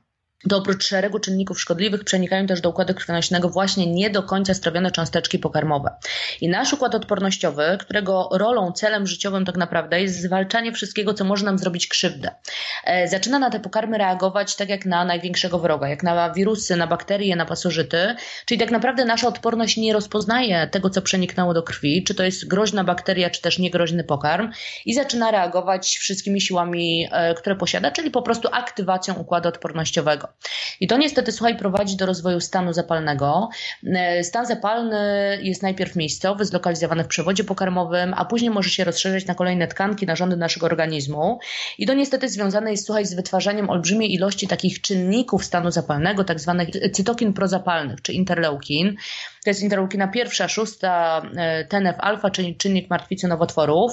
[0.49, 4.91] to oprócz szeregu czynników szkodliwych przenikają też do układu krwionośnego właśnie nie do końca strawione
[4.91, 5.95] cząsteczki pokarmowe.
[6.41, 11.45] I nasz układ odpornościowy, którego rolą, celem życiowym tak naprawdę jest zwalczanie wszystkiego, co może
[11.45, 12.31] nam zrobić krzywdę,
[12.83, 16.87] e, zaczyna na te pokarmy reagować tak jak na największego wroga, jak na wirusy, na
[16.87, 22.03] bakterie, na pasożyty, czyli tak naprawdę nasza odporność nie rozpoznaje tego, co przeniknęło do krwi,
[22.03, 24.51] czy to jest groźna bakteria, czy też niegroźny pokarm
[24.85, 30.26] i zaczyna reagować wszystkimi siłami, e, które posiada, czyli po prostu aktywacją układu odpornościowego.
[30.79, 33.49] I to niestety, słuchaj, prowadzi do rozwoju stanu zapalnego.
[33.83, 34.97] E, stan zapalny
[35.41, 40.05] jest najpierw miejscowy, zlokalizowany w przewodzie pokarmowym, a później może się rozszerzyć na kolejne tkanki,
[40.05, 41.39] narządy naszego organizmu.
[41.77, 46.39] I to niestety związane jest, słuchaj, z wytwarzaniem olbrzymiej ilości takich czynników stanu zapalnego, tak
[46.39, 48.95] zwanych cytokin prozapalnych, czy interleukin.
[49.47, 53.91] To jest interleukina pierwsza, szósta, e, TNF-alfa, czyli czynnik martwicy nowotworów.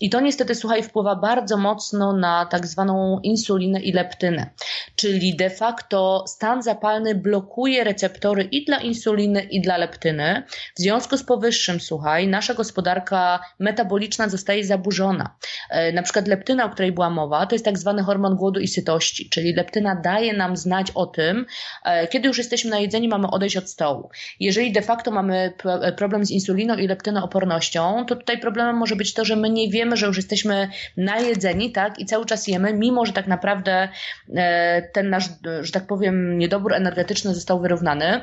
[0.00, 4.50] I to niestety, słuchaj, wpływa bardzo mocno na tak zwaną insulinę i leptynę.
[4.96, 10.42] Czyli de facto stan zapalny blokuje receptory i dla insuliny, i dla leptyny.
[10.76, 15.36] W związku z powyższym, słuchaj, nasza gospodarka metaboliczna zostaje zaburzona.
[15.70, 18.68] E, na przykład leptyna, o której była mowa, to jest tak zwany hormon głodu i
[18.68, 21.46] sytości, czyli leptyna daje nam znać o tym,
[21.84, 24.10] e, kiedy już jesteśmy najedzeni, mamy odejść od stołu.
[24.40, 25.52] Jeżeli de facto facto mamy
[25.96, 29.96] problem z insuliną i leptynoopornością, to tutaj problemem może być to, że my nie wiemy,
[29.96, 33.88] że już jesteśmy najedzeni, tak, i cały czas jemy, mimo że tak naprawdę
[34.34, 35.28] e, ten nasz,
[35.60, 38.22] że tak powiem, niedobór energetyczny został wyrównany.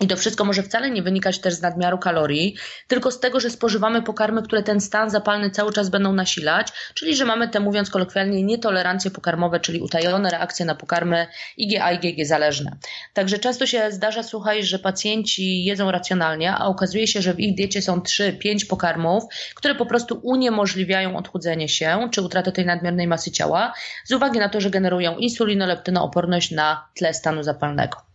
[0.00, 2.56] I to wszystko może wcale nie wynikać też z nadmiaru kalorii,
[2.88, 7.16] tylko z tego, że spożywamy pokarmy, które ten stan zapalny cały czas będą nasilać, czyli
[7.16, 11.26] że mamy te, mówiąc kolokwialnie, nietolerancje pokarmowe, czyli utajone reakcje na pokarmy
[11.56, 12.76] IgA i IgG zależne.
[13.12, 17.54] Także często się zdarza, słuchaj, że pacjenci jedzą racjonalnie, a okazuje się, że w ich
[17.54, 23.30] diecie są 3-5 pokarmów, które po prostu uniemożliwiają odchudzenie się czy utratę tej nadmiernej masy
[23.30, 28.13] ciała, z uwagi na to, że generują insulinoleptynooporność na tle stanu zapalnego.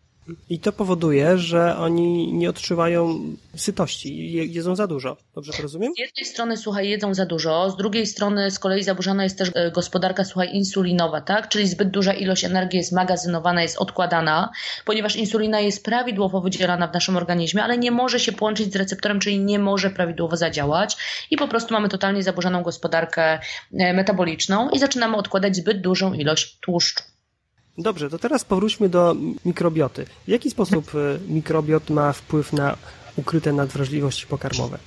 [0.50, 3.20] I to powoduje, że oni nie odczuwają
[3.56, 5.18] sytości, jedzą za dużo.
[5.36, 5.94] Dobrze to rozumiem?
[5.96, 9.52] Z jednej strony, słuchaj, jedzą za dużo, z drugiej strony z kolei zaburzona jest też
[9.56, 11.50] e, gospodarka, słuchaj, insulinowa, tak?
[11.50, 14.52] Czyli zbyt duża ilość energii jest magazynowana, jest odkładana,
[14.86, 19.20] ponieważ insulina jest prawidłowo wydzielana w naszym organizmie, ale nie może się połączyć z receptorem,
[19.20, 20.98] czyli nie może prawidłowo zadziałać
[21.32, 23.40] i po prostu mamy totalnie zaburzoną gospodarkę
[23.74, 27.04] e, metaboliczną i zaczynamy odkładać zbyt dużą ilość tłuszczu.
[27.80, 29.16] Dobrze, to teraz powróćmy do
[29.46, 30.06] mikrobioty.
[30.28, 32.78] W jaki sposób e, mikrobiot ma wpływ na
[33.16, 34.78] ukryte nadwrażliwości pokarmowe?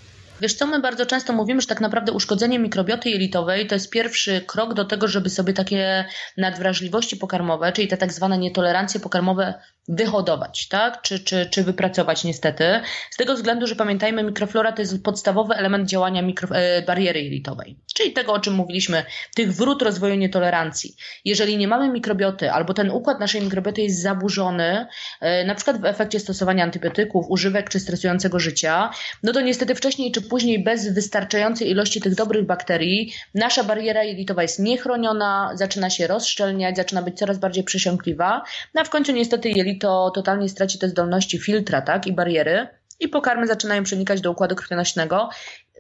[0.41, 4.41] Wiesz co, my bardzo często mówimy, że tak naprawdę uszkodzenie mikrobioty jelitowej to jest pierwszy
[4.47, 6.05] krok do tego, żeby sobie takie
[6.37, 9.55] nadwrażliwości pokarmowe, czyli te tak zwane nietolerancje pokarmowe
[9.89, 11.03] wyhodować, tak?
[11.03, 12.81] Czy, czy, czy wypracować niestety.
[13.11, 17.77] Z tego względu, że pamiętajmy, mikroflora to jest podstawowy element działania mikro, e, bariery jelitowej,
[17.95, 20.97] czyli tego, o czym mówiliśmy, tych wrót rozwoju nietolerancji.
[21.25, 24.87] Jeżeli nie mamy mikrobioty, albo ten układ naszej mikrobioty jest zaburzony,
[25.21, 28.91] e, na przykład w efekcie stosowania antybiotyków, używek czy stresującego życia,
[29.23, 34.43] no to niestety wcześniej czy później bez wystarczającej ilości tych dobrych bakterii, nasza bariera jelitowa
[34.43, 38.43] jest niechroniona, zaczyna się rozszczelniać, zaczyna być coraz bardziej przesiąkliwa,
[38.75, 42.69] no a w końcu niestety jelito totalnie straci te zdolności filtra tak, i bariery
[43.01, 45.29] i pokarmy zaczynają przenikać do układu krwionośnego.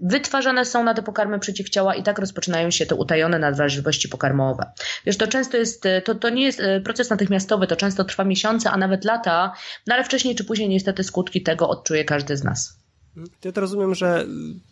[0.00, 4.72] Wytwarzane są na te pokarmy przeciwciała i tak rozpoczynają się te utajone nadwrażliwości pokarmowe.
[5.06, 8.70] Wiesz, to często jest, to, to nie jest e, proces natychmiastowy, to często trwa miesiące,
[8.70, 9.52] a nawet lata,
[9.86, 12.78] no ale wcześniej czy później niestety skutki tego odczuje każdy z nas.
[13.44, 14.26] Ja to rozumiem, że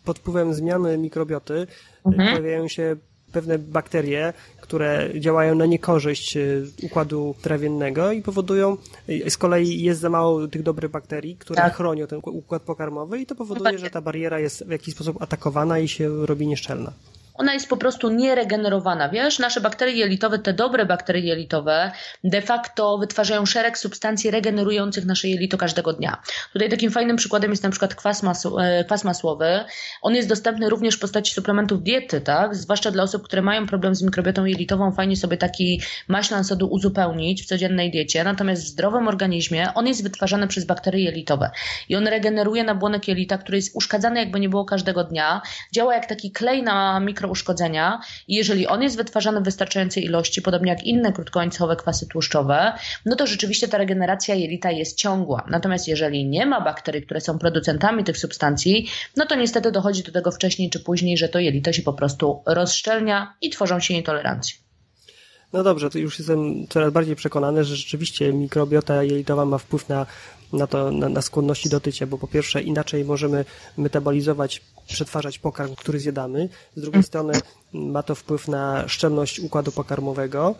[0.05, 1.67] pod wpływem zmiany mikrobioty
[2.05, 2.29] mhm.
[2.29, 2.95] pojawiają się
[3.31, 6.41] pewne bakterie, które działają na niekorzyść e,
[6.83, 8.77] układu trawiennego i powodują,
[9.09, 11.75] e, z kolei jest za mało tych dobrych bakterii, które tak.
[11.75, 15.79] chronią ten układ pokarmowy i to powoduje, że ta bariera jest w jakiś sposób atakowana
[15.79, 16.93] i się robi nieszczelna.
[17.41, 19.09] Ona jest po prostu nieregenerowana.
[19.09, 21.91] Wiesz, nasze bakterie jelitowe, te dobre bakterie jelitowe,
[22.23, 26.21] de facto wytwarzają szereg substancji regenerujących nasze jelito każdego dnia.
[26.53, 28.23] Tutaj takim fajnym przykładem jest na przykład kwas,
[28.59, 29.65] e, kwas masłowy.
[30.01, 32.55] On jest dostępny również w postaci suplementów diety, tak?
[32.55, 37.43] Zwłaszcza dla osób, które mają problem z mikrobiotą jelitową, fajnie sobie taki maślan sodu uzupełnić
[37.43, 38.23] w codziennej diecie.
[38.23, 41.51] Natomiast w zdrowym organizmie on jest wytwarzany przez bakterie jelitowe
[41.89, 45.41] i on regeneruje nabłonek jelita, który jest uszkadzany jakby nie było każdego dnia.
[45.71, 46.99] Działa jak taki klej na
[47.31, 52.73] mikrouszkodzenia i jeżeli on jest wytwarzany w wystarczającej ilości, podobnie jak inne krótkołańcuchowe kwasy tłuszczowe,
[53.05, 55.45] no to rzeczywiście ta regeneracja jelita jest ciągła.
[55.49, 60.11] Natomiast jeżeli nie ma bakterii, które są producentami tych substancji, no to niestety dochodzi do
[60.11, 64.55] tego wcześniej czy później, że to jelito się po prostu rozszczelnia i tworzą się nietolerancje.
[65.53, 70.05] No dobrze, to już jestem coraz bardziej przekonany, że rzeczywiście mikrobiota jelitowa ma wpływ na,
[70.53, 73.45] na to, na, na skłonności do tycia, bo po pierwsze inaczej możemy
[73.77, 77.33] metabolizować, przetwarzać pokarm, który zjadamy, z drugiej strony
[77.73, 80.55] ma to wpływ na szczelność układu pokarmowego.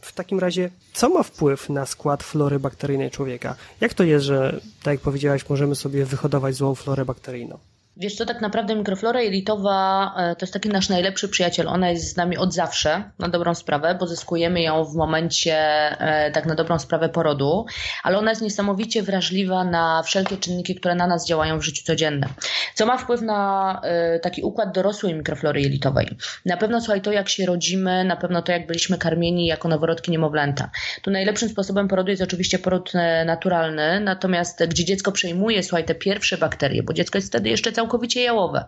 [0.00, 3.56] W takim razie, co ma wpływ na skład flory bakteryjnej człowieka?
[3.80, 7.58] Jak to jest, że, tak jak powiedziałaś, możemy sobie wyhodować złą florę bakteryjną?
[7.98, 11.68] Wiesz co, tak naprawdę mikroflora jelitowa e, to jest taki nasz najlepszy przyjaciel.
[11.68, 15.56] Ona jest z nami od zawsze, na dobrą sprawę, bo zyskujemy ją w momencie
[16.00, 17.66] e, tak na dobrą sprawę porodu,
[18.02, 22.30] ale ona jest niesamowicie wrażliwa na wszelkie czynniki, które na nas działają w życiu codziennym.
[22.74, 26.08] Co ma wpływ na e, taki układ dorosłej mikroflory jelitowej?
[26.44, 30.10] Na pewno, słuchaj, to jak się rodzimy, na pewno to jak byliśmy karmieni jako noworodki
[30.10, 30.70] niemowlęta.
[31.02, 32.92] Tu najlepszym sposobem porodu jest oczywiście poród
[33.26, 37.85] naturalny, natomiast gdzie dziecko przejmuje, słuchaj, te pierwsze bakterie, bo dziecko jest wtedy jeszcze całkowicie
[37.86, 38.64] całkowicie jałowe.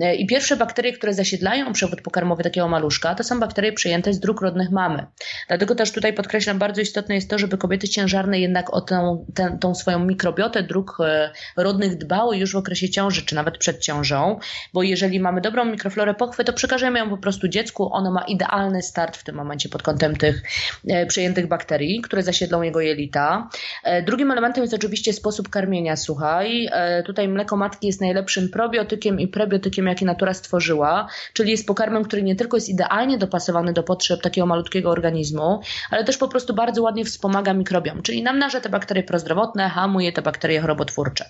[0.00, 4.20] E, I pierwsze bakterie, które zasiedlają przewód pokarmowy takiego maluszka, to są bakterie przyjęte z
[4.20, 5.06] dróg rodnych mamy.
[5.48, 9.58] Dlatego też tutaj podkreślam, bardzo istotne jest to, żeby kobiety ciężarne jednak o tę, tę,
[9.60, 14.38] tą swoją mikrobiotę dróg e, rodnych dbały już w okresie ciąży, czy nawet przed ciążą,
[14.72, 18.82] bo jeżeli mamy dobrą mikroflorę pochwy, to przekażemy ją po prostu dziecku, ono ma idealny
[18.82, 20.42] start w tym momencie pod kątem tych
[20.88, 23.48] e, przyjętych bakterii, które zasiedlą jego jelita.
[24.06, 26.68] Drugim elementem jest oczywiście sposób karmienia, słuchaj.
[27.06, 32.22] Tutaj mleko matki jest najlepszym probiotykiem i prebiotykiem, jaki natura stworzyła, czyli jest pokarmem, który
[32.22, 36.82] nie tylko jest idealnie dopasowany do potrzeb takiego malutkiego organizmu, ale też po prostu bardzo
[36.82, 41.24] ładnie wspomaga mikrobiom, czyli namnaża te bakterie prozdrowotne, hamuje te bakterie chorobotwórcze.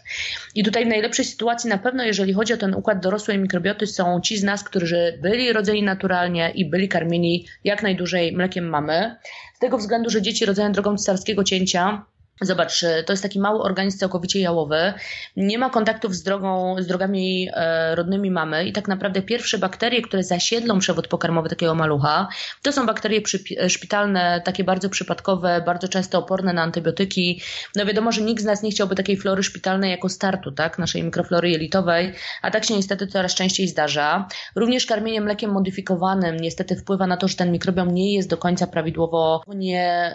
[0.55, 4.21] I tutaj w najlepszej sytuacji na pewno, jeżeli chodzi o ten układ dorosłej mikrobioty, są
[4.21, 9.17] ci z nas, którzy byli rodzeni naturalnie i byli karmieni jak najdłużej mlekiem mamy.
[9.55, 12.05] Z tego względu, że dzieci rodzone drogą cesarskiego cięcia
[12.40, 14.92] Zobacz, to jest taki mały organizm całkowicie jałowy,
[15.37, 20.03] nie ma kontaktów z, drogą, z drogami e, rodnymi mamy i tak naprawdę pierwsze bakterie,
[20.03, 22.29] które zasiedlą przewód pokarmowy takiego malucha,
[22.62, 23.20] to są bakterie
[23.68, 27.42] szpitalne, takie bardzo przypadkowe, bardzo często oporne na antybiotyki.
[27.77, 31.03] No wiadomo, że nikt z nas nie chciałby takiej flory szpitalnej jako startu, tak, naszej
[31.03, 34.29] mikroflory jelitowej, a tak się niestety coraz częściej zdarza.
[34.57, 38.66] Również karmienie mlekiem modyfikowanym niestety wpływa na to, że ten mikrobiom nie jest do końca
[38.66, 40.12] prawidłowo, nie,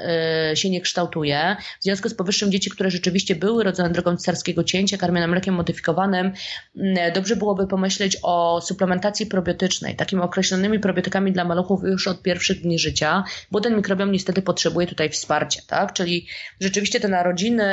[0.51, 1.55] y, się nie kształtuje.
[1.79, 5.55] W związku z z powyższym dzieci, które rzeczywiście były rodzone drogą cesarskiego cięcia, karmione mlekiem
[5.55, 6.31] modyfikowanym,
[6.77, 12.61] mm, dobrze byłoby pomyśleć o suplementacji probiotycznej, takimi określonymi probiotykami dla maluchów już od pierwszych
[12.61, 15.93] dni życia, bo ten mikrobiom niestety potrzebuje tutaj wsparcia, tak?
[15.93, 16.27] Czyli
[16.59, 17.65] rzeczywiście te narodziny,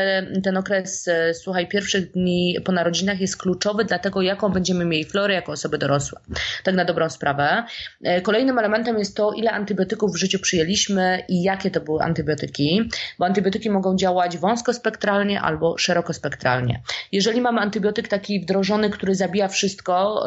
[0.45, 5.05] ten okres, e, słuchaj, pierwszych dni po narodzinach jest kluczowy dla tego, jaką będziemy mieli
[5.05, 6.21] florę jako osoby dorosłe.
[6.65, 7.65] Tak na dobrą sprawę.
[8.03, 12.91] E, kolejnym elementem jest to, ile antybiotyków w życiu przyjęliśmy i jakie to były antybiotyki,
[13.19, 16.83] bo antybiotyki mogą działać działać wąskospektralnie albo szerokospektralnie.
[17.13, 20.27] Jeżeli mamy antybiotyk taki wdrożony, który zabija wszystko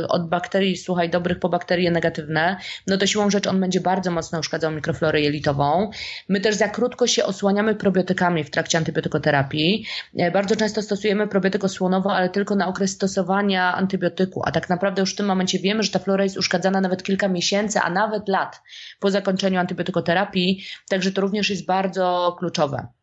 [0.00, 4.10] yy, od bakterii, słuchaj, dobrych po bakterie negatywne, no to siłą rzeczy on będzie bardzo
[4.10, 5.90] mocno uszkadzał mikroflorę jelitową.
[6.28, 9.86] My też za krótko się osłaniamy probiotykami w trakcie antybiotykoterapii.
[10.14, 15.00] Yy, bardzo często stosujemy probiotyk osłonowo, ale tylko na okres stosowania antybiotyku, a tak naprawdę
[15.02, 18.28] już w tym momencie wiemy, że ta flora jest uszkadzana nawet kilka miesięcy, a nawet
[18.28, 18.62] lat
[19.00, 23.01] po zakończeniu antybiotykoterapii, także to również jest bardzo kluczowe.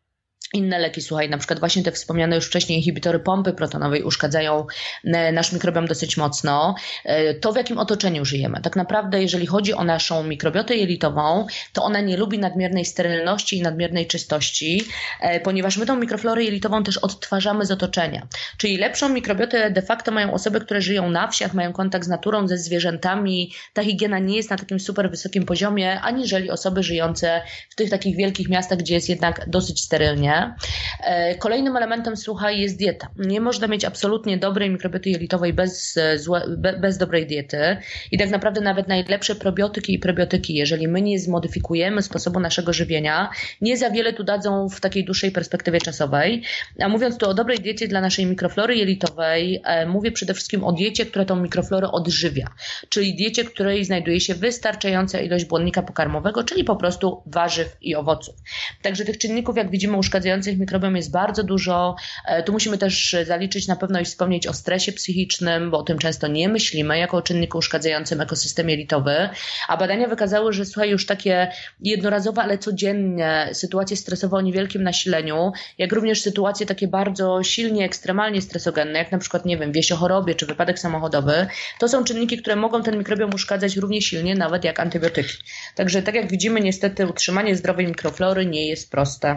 [0.54, 4.66] Inne leki, słuchaj, na przykład właśnie te wspomniane już wcześniej inhibitory pompy protonowej uszkadzają
[5.04, 6.74] e, nasz mikrobiom dosyć mocno.
[7.04, 8.60] E, to, w jakim otoczeniu żyjemy.
[8.62, 13.62] Tak naprawdę, jeżeli chodzi o naszą mikrobiotę jelitową, to ona nie lubi nadmiernej sterylności i
[13.62, 14.84] nadmiernej czystości,
[15.20, 18.26] e, ponieważ my tą mikroflorę jelitową też odtwarzamy z otoczenia.
[18.58, 22.48] Czyli lepszą mikrobiotę de facto mają osoby, które żyją na wsiach, mają kontakt z naturą,
[22.48, 23.52] ze zwierzętami.
[23.72, 28.16] Ta higiena nie jest na takim super wysokim poziomie, aniżeli osoby żyjące w tych takich
[28.16, 30.39] wielkich miastach, gdzie jest jednak dosyć sterylnie.
[31.04, 33.08] E, kolejnym elementem, słuchaj, jest dieta.
[33.16, 36.42] Nie można mieć absolutnie dobrej mikrobioty jelitowej bez, złe,
[36.80, 37.76] bez dobrej diety
[38.12, 43.30] i tak naprawdę nawet najlepsze probiotyki i prebiotyki, jeżeli my nie zmodyfikujemy sposobu naszego żywienia,
[43.60, 46.42] nie za wiele tu dadzą w takiej dłuższej perspektywie czasowej.
[46.80, 50.72] A mówiąc tu o dobrej diecie dla naszej mikroflory jelitowej, e, mówię przede wszystkim o
[50.72, 52.46] diecie, która tą mikroflorę odżywia,
[52.88, 58.34] czyli diecie, której znajduje się wystarczająca ilość błonnika pokarmowego, czyli po prostu warzyw i owoców.
[58.82, 61.96] Także tych czynników, jak widzimy, uszkadzających mikrobiom jest bardzo dużo.
[62.26, 65.98] E, tu musimy też zaliczyć na pewno i wspomnieć o stresie psychicznym, bo o tym
[65.98, 69.28] często nie myślimy jako o czynniku uszkadzającym ekosystem jelitowy,
[69.68, 75.52] a badania wykazały, że słuchaj, już takie jednorazowe, ale codzienne sytuacje stresowe o niewielkim nasileniu,
[75.78, 79.96] jak również sytuacje takie bardzo silnie, ekstremalnie stresogenne, jak na przykład, nie wiem, wieś o
[79.96, 81.46] chorobie czy wypadek samochodowy,
[81.78, 85.34] to są czynniki, które mogą ten mikrobiom uszkadzać równie silnie, nawet jak antybiotyki.
[85.74, 89.36] Także tak jak widzimy, niestety utrzymanie zdrowej mikroflory nie jest proste.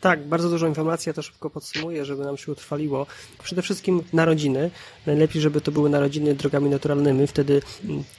[0.00, 3.06] Tak, bardzo dużo informacji, ja to szybko podsumuję, żeby nam się utrwaliło.
[3.42, 4.70] Przede wszystkim narodziny.
[5.06, 7.62] Najlepiej, żeby to były narodziny drogami naturalnymi, wtedy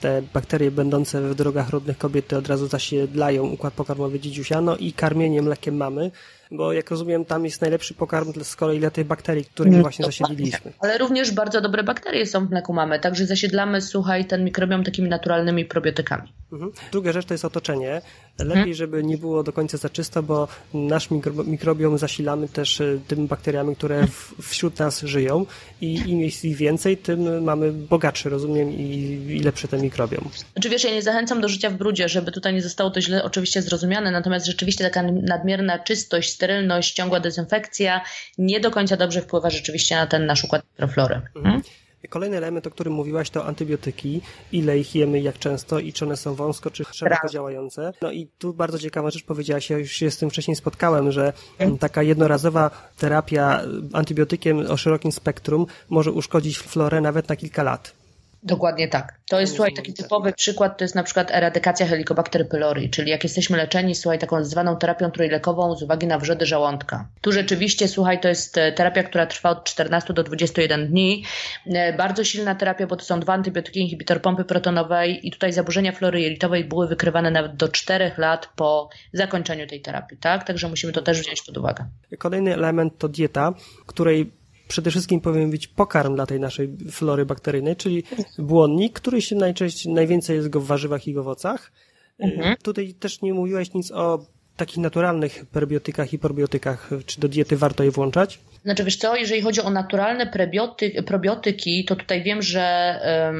[0.00, 4.92] te bakterie będące w drogach rodnych kobiety od razu zasiedlają układ pokarmowy dzidziusia, no i
[4.92, 6.10] karmienie mlekiem mamy
[6.50, 10.04] bo jak rozumiem, tam jest najlepszy pokarm z kolei dla tych bakterii, którymi no, właśnie
[10.04, 10.72] zasiedliliśmy.
[10.80, 15.08] Ale również bardzo dobre bakterie są w mleku mamy, także zasiedlamy, słuchaj, ten mikrobiom takimi
[15.08, 16.32] naturalnymi probiotykami.
[16.52, 16.72] Mhm.
[16.92, 18.02] Druga rzecz to jest otoczenie.
[18.38, 18.74] Lepiej, mhm.
[18.74, 21.08] żeby nie było do końca za czysto, bo nasz
[21.46, 25.46] mikrobiom zasilamy też e, tymi bakteriami, które w, wśród nas żyją
[25.80, 28.82] i im jest ich więcej, tym mamy bogatszy, rozumiem, i,
[29.28, 30.28] i lepszy ten mikrobiom.
[30.52, 33.24] Znaczy wiesz, ja nie zachęcam do życia w brudzie, żeby tutaj nie zostało to źle
[33.24, 38.00] oczywiście zrozumiane, natomiast rzeczywiście taka nadmierna czystość, sterylność, ciągła dezynfekcja
[38.38, 41.14] nie do końca dobrze wpływa rzeczywiście na ten nasz układ mikroflory.
[41.14, 41.44] Mhm.
[41.44, 41.62] Hmm?
[42.08, 44.20] Kolejny element, o którym mówiłaś, to antybiotyki.
[44.52, 47.92] Ile ich jemy, jak często i czy one są wąsko, czy szeroko działające.
[48.02, 51.32] No i tu bardzo ciekawa rzecz powiedziałaś, ja już się z tym wcześniej spotkałem, że
[51.80, 57.99] taka jednorazowa terapia antybiotykiem o szerokim spektrum może uszkodzić florę nawet na kilka lat.
[58.42, 59.20] Dokładnie tak.
[59.28, 63.24] To jest, słuchaj, taki typowy przykład, to jest na przykład eradykacja Helicobacter pylori, czyli jak
[63.24, 67.08] jesteśmy leczeni, słuchaj, taką zwaną terapią trójlekową z uwagi na wrzody żołądka.
[67.20, 71.24] Tu rzeczywiście, słuchaj, to jest e, terapia, która trwa od 14 do 21 dni.
[71.66, 75.92] E, bardzo silna terapia, bo to są dwa antybiotyki, inhibitor pompy protonowej i tutaj zaburzenia
[75.92, 80.44] flory jelitowej były wykrywane nawet do 4 lat po zakończeniu tej terapii, tak?
[80.44, 81.84] Także musimy to też wziąć pod uwagę.
[82.18, 83.52] Kolejny element to dieta,
[83.86, 84.39] której
[84.70, 88.04] przede wszystkim powinien być pokarm dla tej naszej flory bakteryjnej, czyli
[88.38, 91.72] błonnik, który się najczęściej, najwięcej jest go w warzywach i w owocach.
[92.18, 92.56] Mhm.
[92.62, 96.90] Tutaj też nie mówiłeś nic o takich naturalnych prebiotykach i probiotykach.
[97.06, 98.38] Czy do diety warto je włączać?
[98.62, 102.94] Znaczy wiesz co, jeżeli chodzi o naturalne prebioty, probiotyki, to tutaj wiem, że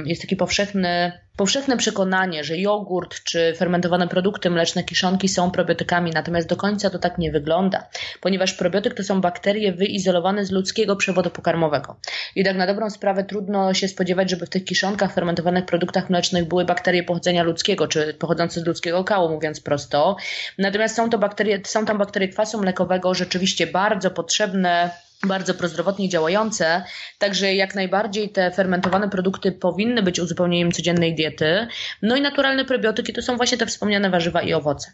[0.07, 6.49] jest taki powszechny powszechne przekonanie, że jogurt czy fermentowane produkty mleczne, kiszonki są probiotykami, natomiast
[6.49, 7.87] do końca to tak nie wygląda,
[8.21, 11.97] ponieważ probiotyk to są bakterie wyizolowane z ludzkiego przewodu pokarmowego.
[12.45, 16.65] Tak na dobrą sprawę trudno się spodziewać, żeby w tych kiszonkach, fermentowanych produktach mlecznych były
[16.65, 20.17] bakterie pochodzenia ludzkiego, czy pochodzące z ludzkiego kału, mówiąc prosto.
[20.59, 24.91] Natomiast są to bakterie, są tam bakterie kwasu mlekowego, rzeczywiście bardzo potrzebne
[25.27, 26.85] bardzo prozdrowotnie działające,
[27.19, 31.30] także jak najbardziej te fermentowane produkty powinny być uzupełnieniem codziennej diety.
[32.03, 34.93] No i naturalne probiotyki to są właśnie te wspomniane warzywa i owoce.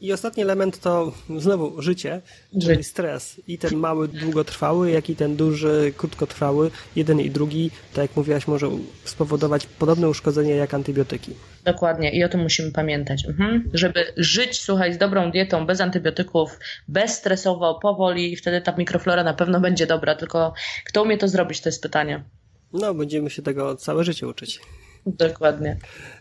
[0.00, 2.20] I ostatni element to znowu życie,
[2.62, 3.40] czyli stres.
[3.48, 6.70] I ten mały, długotrwały, jak i ten duży, krótkotrwały.
[6.96, 8.70] Jeden i drugi, tak jak mówiłaś, może
[9.04, 11.32] spowodować podobne uszkodzenie jak antybiotyki.
[11.64, 13.26] Dokładnie i o tym musimy pamiętać.
[13.26, 13.70] Mhm.
[13.74, 16.58] Żeby żyć, słuchaj, z dobrą dietą, bez antybiotyków,
[16.88, 21.60] bezstresowo, powoli i wtedy ta mikroflora na pewno będzie dobra, tylko kto umie to zrobić,
[21.60, 22.24] to jest pytanie.
[22.72, 24.60] No, będziemy się tego całe życie uczyć.
[25.06, 25.76] Dokładnie.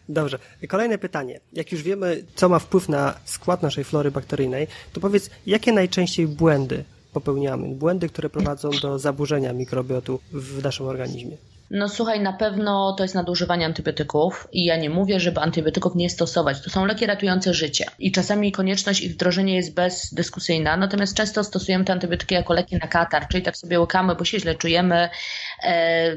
[0.09, 0.39] Dobrze.
[0.67, 1.39] Kolejne pytanie.
[1.53, 6.27] Jak już wiemy, co ma wpływ na skład naszej flory bakteryjnej, to powiedz, jakie najczęściej
[6.27, 7.75] błędy popełniamy?
[7.75, 11.37] Błędy, które prowadzą do zaburzenia mikrobiotu w naszym organizmie.
[11.71, 16.09] No słuchaj, na pewno to jest nadużywanie antybiotyków i ja nie mówię, żeby antybiotyków nie
[16.09, 16.61] stosować.
[16.61, 21.85] To są leki ratujące życie i czasami konieczność ich wdrożenia jest bezdyskusyjna, natomiast często stosujemy
[21.85, 25.09] te antybiotyki jako leki na katar, czyli tak sobie łykamy, bo się źle czujemy,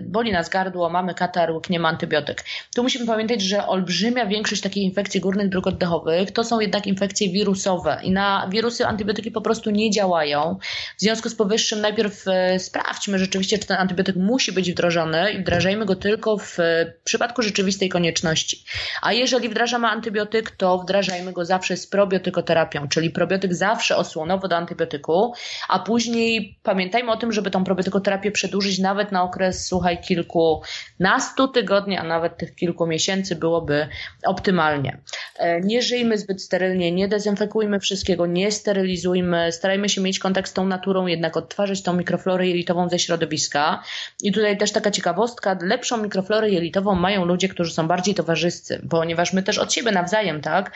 [0.00, 2.44] boli nas gardło, mamy katar, łykniemy antybiotyk.
[2.74, 7.28] Tu musimy pamiętać, że olbrzymia większość takich infekcji górnych dróg oddechowych to są jednak infekcje
[7.28, 10.58] wirusowe i na wirusy antybiotyki po prostu nie działają.
[10.98, 15.38] W związku z powyższym najpierw e, sprawdźmy rzeczywiście, czy ten antybiotyk musi być wdrożony i
[15.38, 16.56] wdrażajmy go tylko w
[17.04, 18.64] przypadku rzeczywistej konieczności.
[19.02, 24.56] A jeżeli wdrażamy antybiotyk, to wdrażajmy go zawsze z probiotykoterapią, czyli probiotyk zawsze osłonowo do
[24.56, 25.34] antybiotyku,
[25.68, 31.96] a później pamiętajmy o tym, żeby tą probiotykoterapię przedłużyć nawet na okres, słuchaj, kilkunastu tygodni,
[31.96, 33.88] a nawet tych kilku miesięcy byłoby
[34.24, 35.00] optymalnie.
[35.38, 40.52] E, nie żyjmy zbyt sterylnie, nie dezynfekujmy wszystkiego, nie sterylizujmy, starajmy się mieć kontakt z
[40.52, 43.82] tą naturą, jednak odtwarzać tą mikroflorę jelitową ze środowiska.
[44.22, 49.32] I tutaj też taka ciekawostka, lepszą mikroflorę jelitową mają ludzie, którzy są bardziej towarzyscy, ponieważ
[49.32, 50.72] my też od siebie nawzajem, tak,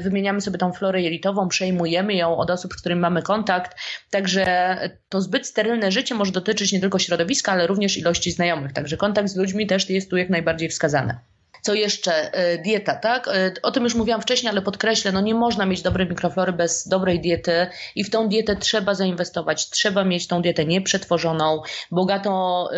[0.00, 3.76] wymieniamy sobie tą florę jelitową, przejmujemy ją od osób, z którymi mamy kontakt,
[4.10, 4.44] także
[5.08, 9.28] to zbyt sterylne życie może dotyczyć nie tylko środowiska, ale również ilości znajomych, także kontakt
[9.28, 11.18] z ludźmi też jest tu jak najbardziej wskazany.
[11.64, 12.34] Co jeszcze?
[12.34, 13.28] E, dieta, tak?
[13.28, 16.88] E, o tym już mówiłam wcześniej, ale podkreślę, no nie można mieć dobrej mikroflory bez
[16.88, 19.70] dobrej diety i w tą dietę trzeba zainwestować.
[19.70, 22.68] Trzeba mieć tą dietę nieprzetworzoną, bogato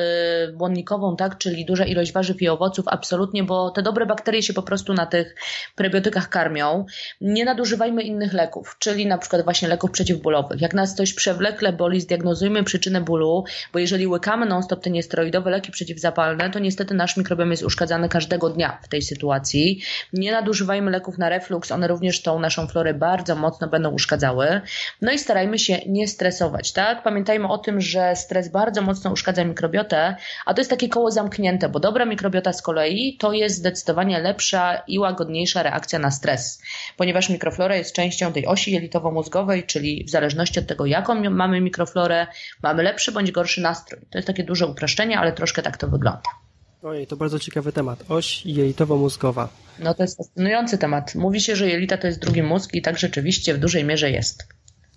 [0.48, 1.38] y, błonnikową, tak?
[1.38, 5.06] Czyli duża ilość warzyw i owoców, absolutnie, bo te dobre bakterie się po prostu na
[5.06, 5.34] tych
[5.74, 6.86] prebiotykach karmią.
[7.20, 10.60] Nie nadużywajmy innych leków, czyli na przykład właśnie leków przeciwbólowych.
[10.60, 15.72] Jak nas coś przewlekle boli, zdiagnozujmy przyczynę bólu, bo jeżeli łykamy non-stop te niesteroidowe leki
[15.72, 19.82] przeciwzapalne, to niestety nasz mikrobiom jest uszkadzany każdego dnia w tej sytuacji.
[20.12, 24.60] Nie nadużywajmy leków na reflux, one również tą naszą florę bardzo mocno będą uszkadzały.
[25.02, 27.02] No i starajmy się nie stresować, tak?
[27.02, 30.16] Pamiętajmy o tym, że stres bardzo mocno uszkadza mikrobiotę,
[30.46, 34.82] a to jest takie koło zamknięte, bo dobra mikrobiota z kolei to jest zdecydowanie lepsza
[34.86, 36.62] i łagodniejsza reakcja na stres,
[36.96, 42.26] ponieważ mikroflora jest częścią tej osi jelitowo-mózgowej, czyli w zależności od tego, jaką mamy mikroflorę,
[42.62, 44.00] mamy lepszy bądź gorszy nastrój.
[44.10, 46.45] To jest takie duże uproszczenie, ale troszkę tak to wygląda.
[46.86, 48.04] Ojej, to bardzo ciekawy temat.
[48.08, 49.48] Oś jelitowo-mózgowa.
[49.78, 51.14] No to jest fascynujący temat.
[51.14, 54.46] Mówi się, że jelita to jest drugi mózg i tak rzeczywiście w dużej mierze jest.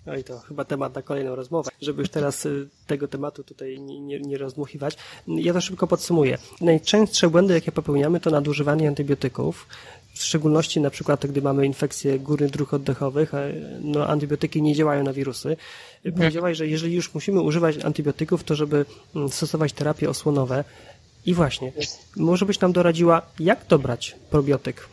[0.06, 4.00] Oj, to chyba temat na kolejną rozmowę, żeby już teraz y, tego tematu tutaj nie,
[4.00, 4.96] nie, nie rozdmuchiwać.
[5.28, 6.38] Ja to szybko podsumuję.
[6.60, 9.66] Najczęstsze błędy, jakie popełniamy, to nadużywanie antybiotyków,
[10.14, 13.32] w szczególności na przykład, gdy mamy infekcje górnych dróg oddechowych,
[13.80, 15.56] no, antybiotyki nie działają na wirusy.
[16.16, 18.84] Powiedziałaś, że jeżeli już musimy używać antybiotyków, to żeby
[19.16, 20.64] mm, stosować terapie osłonowe,
[21.26, 21.72] i właśnie,
[22.16, 24.88] może byś nam doradziła, jak dobrać probiotyk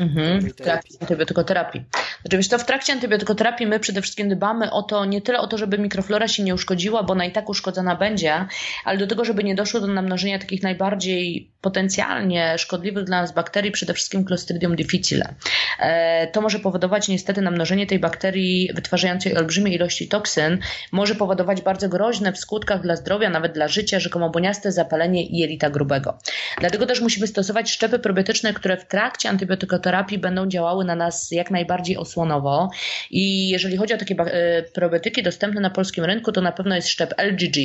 [0.00, 1.82] Mhm, w trakcie antybiotykoterapii.
[2.26, 5.58] Oczywiście to w trakcie antybiotykoterapii my przede wszystkim dbamy o to, nie tyle o to,
[5.58, 8.46] żeby mikroflora się nie uszkodziła, bo ona i tak uszkodzona będzie,
[8.84, 13.70] ale do tego, żeby nie doszło do namnożenia takich najbardziej potencjalnie szkodliwych dla nas bakterii,
[13.70, 15.34] przede wszystkim Clostridium difficile.
[15.78, 20.58] E, to może powodować niestety namnożenie tej bakterii wytwarzającej olbrzymie ilości toksyn,
[20.92, 25.70] może powodować bardzo groźne w skutkach dla zdrowia, nawet dla życia, rzekomo boniaste zapalenie jelita
[25.70, 26.18] grubego.
[26.60, 31.30] Dlatego też musimy stosować szczepy probiotyczne, które w trakcie antybiotykoterapii terapii będą działały na nas
[31.30, 32.70] jak najbardziej osłonowo.
[33.10, 36.88] I jeżeli chodzi o takie e, probiotyki dostępne na polskim rynku, to na pewno jest
[36.88, 37.56] szczep LGG,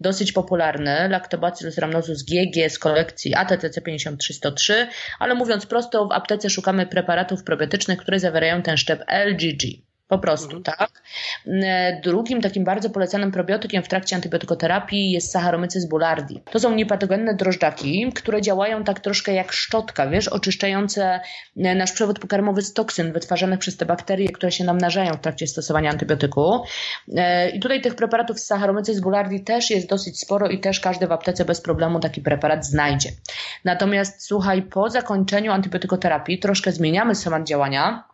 [0.00, 6.86] dosyć popularny, Lactobacillus rhamnosus GG z kolekcji ATTC 5303, ale mówiąc prosto, w aptece szukamy
[6.86, 9.62] preparatów probiotycznych, które zawierają ten szczep LGG.
[10.08, 10.62] Po prostu, mhm.
[10.62, 11.02] tak.
[11.46, 16.42] E, drugim takim bardzo polecanym probiotykiem w trakcie antybiotykoterapii jest Saccharomyces boulardii.
[16.50, 21.20] To są niepatogenne drożdżaki, które działają tak troszkę jak szczotka, wiesz, oczyszczające
[21.56, 25.46] e, nasz przewód pokarmowy z toksyn wytwarzanych przez te bakterie, które się namnażają w trakcie
[25.46, 26.62] stosowania antybiotyku.
[27.16, 31.06] E, I tutaj tych preparatów z Saccharomyces boulardii też jest dosyć sporo i też każdy
[31.06, 33.10] w aptece bez problemu taki preparat znajdzie.
[33.64, 38.13] Natomiast słuchaj, po zakończeniu antybiotykoterapii troszkę zmieniamy schemat działania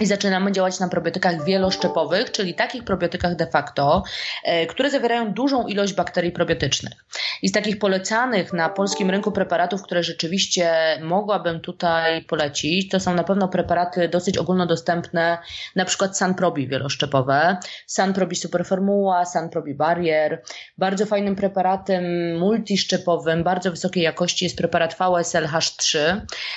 [0.00, 4.02] i zaczynamy działać na probiotykach wieloszczepowych, czyli takich probiotykach de facto,
[4.44, 7.04] e, które zawierają dużą ilość bakterii probiotycznych.
[7.42, 10.72] I z takich polecanych na polskim rynku preparatów, które rzeczywiście
[11.02, 15.38] mogłabym tutaj polecić, to są na pewno preparaty dosyć ogólnodostępne,
[15.76, 20.42] na przykład Sanprobi wieloszczepowe, Sanprobi Superformuła, Sanprobi Barrier.
[20.78, 22.04] Bardzo fajnym preparatem
[22.38, 25.98] multiszczepowym, bardzo wysokiej jakości jest preparat VSLH3,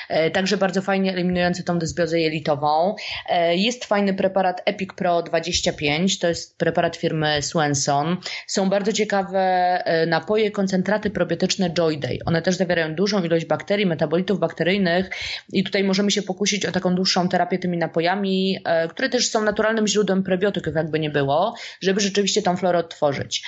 [0.09, 2.95] e, także bardzo fajnie eliminujący tą dysbiozę jelitową.
[3.29, 8.17] E, jest fajny preparat Epic Pro 25, to jest preparat firmy Swenson.
[8.47, 9.39] Są bardzo ciekawe
[9.85, 12.19] e, napoje, koncentraty probiotyczne Joyday.
[12.25, 15.09] One też zawierają dużą ilość bakterii, metabolitów bakteryjnych
[15.53, 19.43] i tutaj możemy się pokusić o taką dłuższą terapię tymi napojami, e, które też są
[19.43, 23.43] naturalnym źródłem prebiotyków, jakby nie było, żeby rzeczywiście tą florę odtworzyć.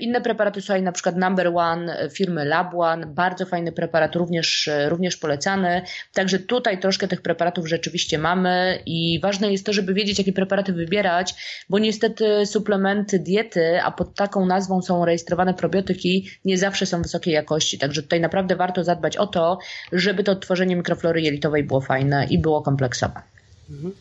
[0.00, 5.16] Inne preparaty, słuchaj, na przykład Number One firmy Lab One, bardzo fajny preparat, również, również
[5.16, 5.82] polecany.
[6.12, 10.72] Także tutaj troszkę tych preparatów rzeczywiście mamy i ważne jest to, żeby wiedzieć, jakie preparaty
[10.72, 11.34] wybierać,
[11.70, 17.34] bo niestety suplementy diety, a pod taką nazwą są rejestrowane probiotyki, nie zawsze są wysokiej
[17.34, 17.78] jakości.
[17.78, 19.58] Także tutaj naprawdę warto zadbać o to,
[19.92, 23.22] żeby to tworzenie mikroflory jelitowej było fajne i było kompleksowe.
[23.70, 23.92] Mhm.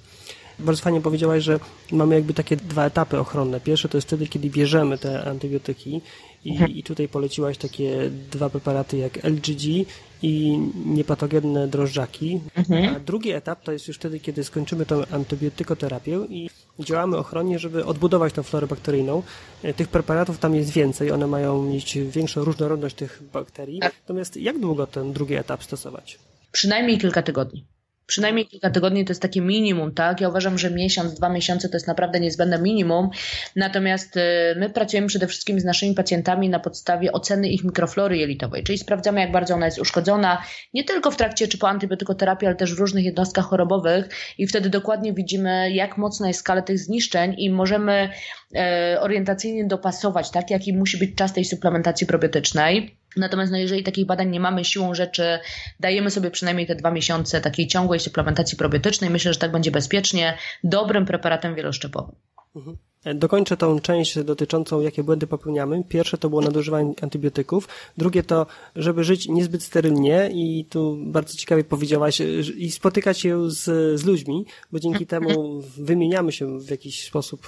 [0.60, 1.60] bardzo fajnie powiedziałaś, że
[1.91, 3.60] mamy jakby takie dwa etapy ochronne.
[3.60, 6.02] Pierwsze to jest wtedy, kiedy bierzemy te antybiotyki
[6.46, 6.72] i, mhm.
[6.72, 9.86] i tutaj poleciłaś takie dwa preparaty jak LGG
[10.22, 12.39] i niepatogenne drożdżaki.
[12.56, 12.96] Mhm.
[12.96, 17.86] A drugi etap to jest już wtedy, kiedy skończymy tą antybiotykoterapię i działamy ochronnie, żeby
[17.86, 19.24] odbudować tą florę bakteryjną.
[19.64, 23.80] E, tych preparatów tam jest więcej, one mają mieć większą różnorodność tych bakterii.
[23.80, 23.94] Tak.
[24.02, 26.20] Natomiast jak długo ten drugi etap stosować?
[26.52, 27.66] Przynajmniej kilka tygodni.
[28.06, 30.22] Przynajmniej kilka tygodni to jest takie minimum, tak?
[30.22, 33.10] Ja uważam, że miesiąc, dwa miesiące to jest naprawdę niezbędne minimum.
[33.56, 34.22] Natomiast y,
[34.58, 39.22] my pracujemy przede wszystkim z naszymi pacjentami na podstawie oceny ich mikroflory jelitowej, czyli sprawdzamy,
[39.22, 40.43] jak bardzo ona jest uszkodzona,
[40.74, 44.70] nie tylko w trakcie czy po antybiotykoterapii, ale też w różnych jednostkach chorobowych i wtedy
[44.70, 48.10] dokładnie widzimy, jak mocna jest skala tych zniszczeń i możemy
[48.56, 50.51] e, orientacyjnie dopasować, tak?
[50.51, 52.97] Jaki musi być czas tej suplementacji probiotycznej.
[53.18, 55.39] Natomiast no, jeżeli takich badań nie mamy siłą rzeczy,
[55.80, 59.09] dajemy sobie przynajmniej te dwa miesiące takiej ciągłej suplementacji probiotycznej.
[59.09, 62.16] Myślę, że tak będzie bezpiecznie, dobrym preparatem wieloszczepowym.
[62.55, 62.78] Mhm.
[63.16, 65.84] Dokończę tą część dotyczącą, jakie błędy popełniamy.
[65.89, 68.45] Pierwsze to było nadużywanie antybiotyków, drugie to,
[68.76, 72.22] żeby żyć niezbyt sterylnie i tu bardzo ciekawie powiedziałaś,
[72.57, 73.64] i spotykać się z,
[73.99, 77.47] z ludźmi, bo dzięki temu wymieniamy się w jakiś sposób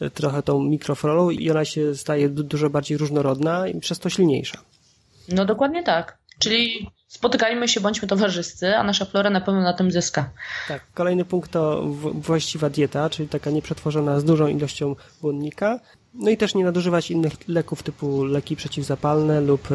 [0.00, 4.58] e, trochę tą mikroflorą i ona się staje dużo bardziej różnorodna i przez to silniejsza.
[5.28, 6.18] No dokładnie tak.
[6.38, 10.30] Czyli spotykajmy się, bądźmy towarzyscy, a nasza flora na pewno na tym zyska.
[10.68, 11.82] Tak, kolejny punkt to
[12.14, 15.80] właściwa dieta, czyli taka nieprzetworzona z dużą ilością błonnika.
[16.14, 19.74] No i też nie nadużywać innych leków typu leki przeciwzapalne lub e,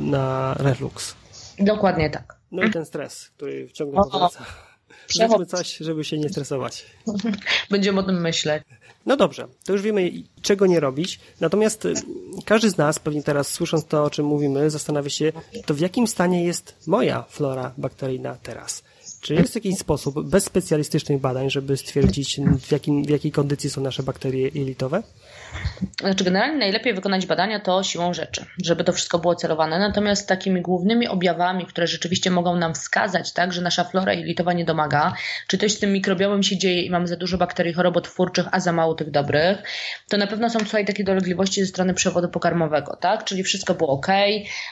[0.00, 1.14] na reflux.
[1.58, 2.36] Dokładnie tak.
[2.52, 4.44] No i ten stres, który ciągle powraca.
[5.08, 6.86] Zróbmy coś, żeby się nie stresować.
[7.70, 8.62] Będziemy o tym myśleć.
[9.06, 10.10] No dobrze, to już wiemy,
[10.42, 11.20] czego nie robić.
[11.40, 11.94] Natomiast y,
[12.44, 15.32] każdy z nas, pewnie teraz słysząc to, o czym mówimy, zastanawia się,
[15.66, 18.82] to w jakim stanie jest moja flora bakteryjna teraz.
[19.24, 23.80] Czy jest jakiś sposób bez specjalistycznych badań, żeby stwierdzić, w, jakim, w jakiej kondycji są
[23.80, 25.02] nasze bakterie jelitowe?
[26.00, 29.78] Znaczy, generalnie najlepiej wykonać badania to siłą rzeczy, żeby to wszystko było celowane.
[29.78, 34.64] Natomiast takimi głównymi objawami, które rzeczywiście mogą nam wskazać, tak, że nasza flora jelitowa nie
[34.64, 35.12] domaga,
[35.48, 38.72] czy coś z tym mikrobiomem się dzieje i mamy za dużo bakterii chorobotwórczych, a za
[38.72, 39.58] mało tych dobrych,
[40.08, 43.24] to na pewno są tutaj takie dolegliwości ze strony przewodu pokarmowego, tak?
[43.24, 44.06] Czyli wszystko było ok,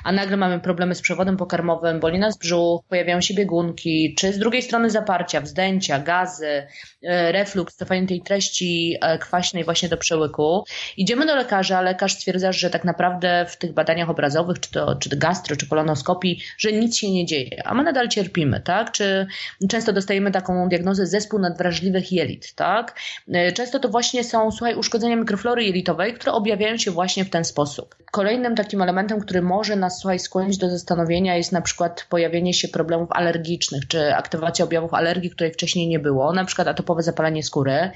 [0.05, 4.42] a nagle mamy problemy z przewodem pokarmowym, boli nas brzuch, pojawiają się biegunki, czy z
[4.43, 6.67] drugiej strony zaparcia, wzdęcia, gazy,
[7.09, 10.65] reflux, cofanie tej treści e, kwaśnej właśnie do przełyku.
[10.97, 15.17] Idziemy do lekarza, lekarz stwierdza, że tak naprawdę w tych badaniach obrazowych, czy to czy
[15.17, 18.93] gastro, czy kolonoskopii, że nic się nie dzieje, a my nadal cierpimy, tak?
[18.93, 19.27] Czy
[19.69, 22.99] często dostajemy taką diagnozę zespół nadwrażliwych jelit, tak?
[23.33, 27.45] E, często to właśnie są, słuchaj, uszkodzenia mikroflory jelitowej, które objawiają się właśnie w ten
[27.45, 27.95] sposób.
[28.11, 32.69] Kolejnym takim elementem, który może nas, słuchaj, skłonić do zastanowienia jest na przykład pojawienie się
[32.69, 37.91] problemów alergicznych, czy aktywacja objawów alergii, której wcześniej nie było, na przykład atopowe zapalenie skóry.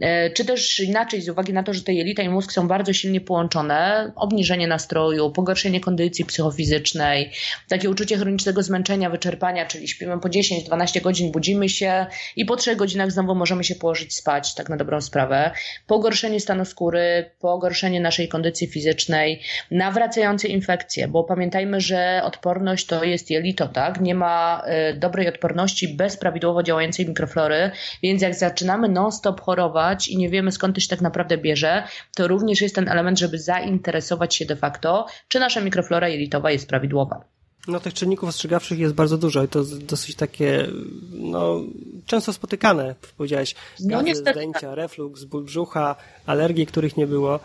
[0.00, 2.92] E, czy też inaczej, z uwagi na to, że te jelita i mózg są bardzo
[2.92, 7.30] silnie połączone, obniżenie nastroju, pogorszenie kondycji psychofizycznej,
[7.68, 12.76] takie uczucie chronicznego zmęczenia, wyczerpania, czyli śpimy po 10-12 godzin, budzimy się i po 3
[12.76, 15.50] godzinach znowu możemy się położyć spać, tak na dobrą sprawę.
[15.86, 19.40] Pogorszenie stanu skóry, pogorszenie naszej kondycji fizycznej,
[19.70, 24.00] nawracające infekcje, bo pamiętajmy, że odporność to jest jelito, tak?
[24.00, 27.70] Nie ma y, dobrej odporności bez prawidłowo działającej mikroflory,
[28.02, 31.82] więc jak zaczynamy non-stop chorować, i nie wiemy skąd to się tak naprawdę bierze,
[32.16, 36.68] to również jest ten element, żeby zainteresować się de facto, czy nasza mikroflora jelitowa jest
[36.68, 37.24] prawidłowa.
[37.68, 40.66] No tych czynników ostrzegawczych jest bardzo dużo i to dosyć takie,
[41.12, 41.60] no,
[42.06, 47.40] często spotykane, powiedziałeś, no, gazy, zdjęcia, reflux, ból brzucha, alergie, których nie było.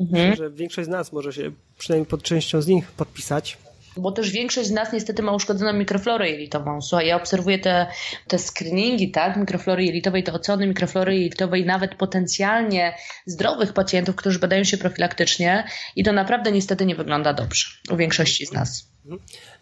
[0.00, 0.30] Mhm.
[0.30, 3.58] Myślę, że większość z nas może się przynajmniej pod częścią z nich podpisać
[3.98, 6.82] bo też większość z nas niestety ma uszkodzoną mikroflorę jelitową.
[6.82, 7.86] Słuchaj, ja obserwuję te,
[8.28, 12.94] te screeningi, tak, mikroflory jelitowej, te oceny mikroflory jelitowej nawet potencjalnie
[13.26, 15.64] zdrowych pacjentów, którzy badają się profilaktycznie
[15.96, 18.97] i to naprawdę niestety nie wygląda dobrze u większości z nas.
[19.08, 19.20] Mhm.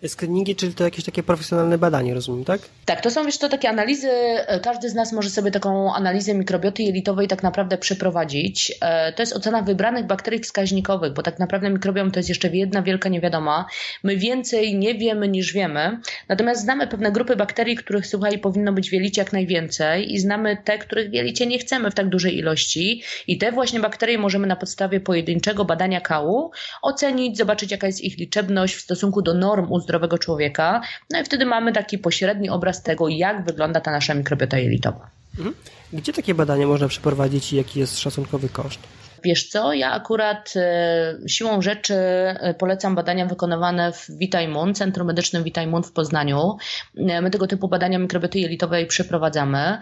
[0.08, 2.60] Screeningi, czyli to jakieś takie profesjonalne badanie, rozumiem, tak?
[2.84, 6.34] Tak, to są wiesz, to takie analizy, e, każdy z nas może sobie taką analizę
[6.34, 8.72] mikrobioty jelitowej tak naprawdę przeprowadzić.
[8.80, 12.82] E, to jest ocena wybranych bakterii wskaźnikowych, bo tak naprawdę mikrobiom to jest jeszcze jedna
[12.82, 13.66] wielka niewiadoma.
[14.02, 18.90] My więcej nie wiemy niż wiemy, natomiast znamy pewne grupy bakterii, których słuchaj, powinno być
[18.90, 22.38] w jelicie jak najwięcej i znamy te, których w jelicie nie chcemy w tak dużej
[22.38, 26.50] ilości i te właśnie bakterie możemy na podstawie pojedynczego badania kału
[26.82, 30.80] ocenić, zobaczyć jaka jest ich liczebność w stosunku do norm u zdrowego człowieka.
[31.10, 35.10] No i wtedy mamy taki pośredni obraz tego, jak wygląda ta nasza mikrobiota jelitowa.
[35.38, 35.54] Mhm.
[35.92, 38.80] Gdzie takie badania można przeprowadzić i jaki jest szacunkowy koszt?
[39.26, 45.44] Wiesz co, ja akurat e, siłą rzeczy e, polecam badania wykonywane w Vitaimun, Centrum Medycznym
[45.44, 46.56] Vitaimun w Poznaniu.
[46.96, 49.78] E, my tego typu badania mikrobioty jelitowej przeprowadzamy.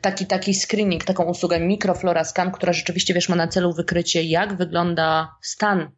[0.00, 4.56] Taki, taki screening, taką usługę Microflora Scan, która rzeczywiście, wiesz, ma na celu wykrycie, jak
[4.56, 5.90] wygląda stan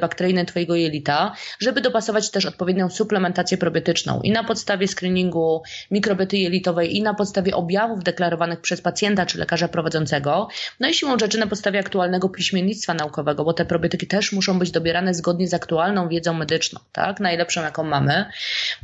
[0.00, 6.96] bakteryjne Twojego jelita, żeby dopasować też odpowiednią suplementację probiotyczną i na podstawie screeningu mikrobioty jelitowej
[6.96, 10.48] i na podstawie objawów deklarowanych przez pacjenta czy lekarza prowadzącego,
[10.80, 14.70] no i siłą rzeczy na podstawie aktualnego piśmiennictwa naukowego, bo te probiotyki też muszą być
[14.70, 18.24] dobierane zgodnie z aktualną wiedzą medyczną, tak, najlepszą jaką mamy.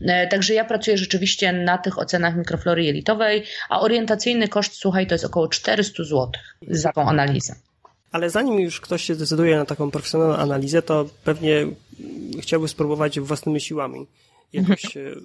[0.03, 5.15] E, także ja pracuję rzeczywiście na tych ocenach mikroflory jelitowej, a orientacyjny koszt, słuchaj, to
[5.15, 6.31] jest około 400 zł
[6.69, 7.55] za tą analizę.
[8.13, 11.67] Ale zanim już ktoś się zdecyduje na taką profesjonalną analizę, to pewnie
[12.41, 14.07] chciałby spróbować własnymi siłami
[14.53, 15.17] jakoś mhm.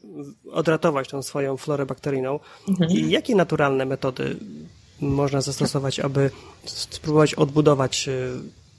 [0.46, 2.40] E, odratować tą swoją florę bakteryjną.
[2.70, 2.92] Mhm.
[2.92, 4.38] I jakie naturalne metody
[5.02, 6.32] można zastosować, aby
[6.66, 8.14] spróbować odbudować e,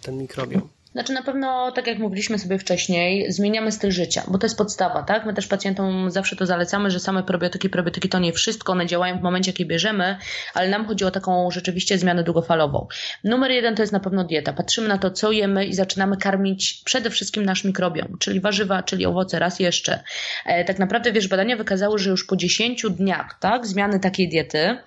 [0.03, 0.69] ten mikrobiom?
[0.99, 5.03] Znaczy na pewno, tak jak mówiliśmy sobie wcześniej, zmieniamy styl życia, bo to jest podstawa,
[5.03, 5.27] tak?
[5.27, 9.19] My też pacjentom zawsze to zalecamy, że same probiotyki, probiotyki to nie wszystko, one działają
[9.19, 10.17] w momencie, kiedy bierzemy,
[10.55, 12.87] ale nam chodzi o taką rzeczywiście zmianę długofalową.
[13.25, 14.53] Numer jeden to jest na pewno dieta.
[14.53, 19.07] Patrzymy na to, co jemy i zaczynamy karmić przede wszystkim nasz mikrobiom, czyli warzywa, czyli
[19.07, 20.03] owoce, raz jeszcze.
[20.47, 24.79] E, tak naprawdę, wiesz, badania wykazały, że już po 10 dniach, tak, zmiany takiej diety,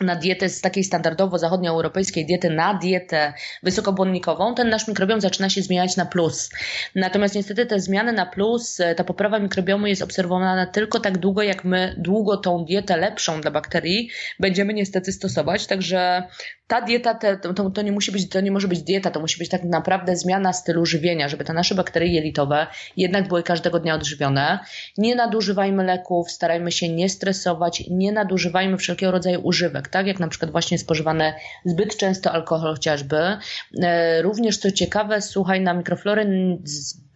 [0.00, 3.32] na dietę z takiej standardowo zachodnioeuropejskiej diety na dietę
[3.62, 6.50] wysokobłonnikową, ten nasz mikrobiom zaczyna się zmieniać na plus.
[6.94, 11.64] Natomiast niestety te zmiany na plus, ta poprawa mikrobiomu jest obserwowana tylko tak długo, jak
[11.64, 15.66] my długo tą dietę lepszą dla bakterii będziemy niestety stosować.
[15.66, 16.22] Także
[16.68, 19.38] ta dieta te, to, to, nie musi być, to nie może być dieta, to musi
[19.38, 22.66] być tak naprawdę zmiana stylu żywienia, żeby te nasze bakterie jelitowe
[22.96, 24.58] jednak były każdego dnia odżywione.
[24.98, 30.28] Nie nadużywajmy leków, starajmy się nie stresować, nie nadużywajmy wszelkiego rodzaju używek, tak jak na
[30.28, 33.36] przykład właśnie spożywane zbyt często alkohol chociażby.
[33.82, 36.26] E, również co ciekawe, słuchaj, na mikroflorę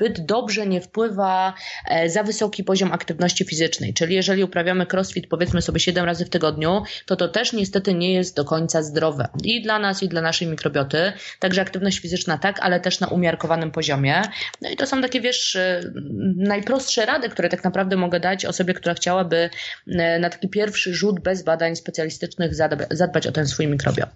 [0.03, 1.55] zbyt dobrze nie wpływa
[1.89, 6.31] e, za wysoki poziom aktywności fizycznej, czyli jeżeli uprawiamy crossfit powiedzmy sobie 7 razy w
[6.31, 10.21] tygodniu, to to też niestety nie jest do końca zdrowe i dla nas, i dla
[10.21, 11.13] naszej mikrobioty.
[11.39, 14.23] Także aktywność fizyczna tak, ale też na umiarkowanym poziomie.
[14.63, 15.93] No i to są takie, wiesz, y,
[16.37, 19.51] najprostsze rady, które tak naprawdę mogę dać osobie, która chciałaby
[19.89, 22.55] y, na taki pierwszy rzut bez badań specjalistycznych
[22.91, 24.09] zadbać o ten swój mikrobiom.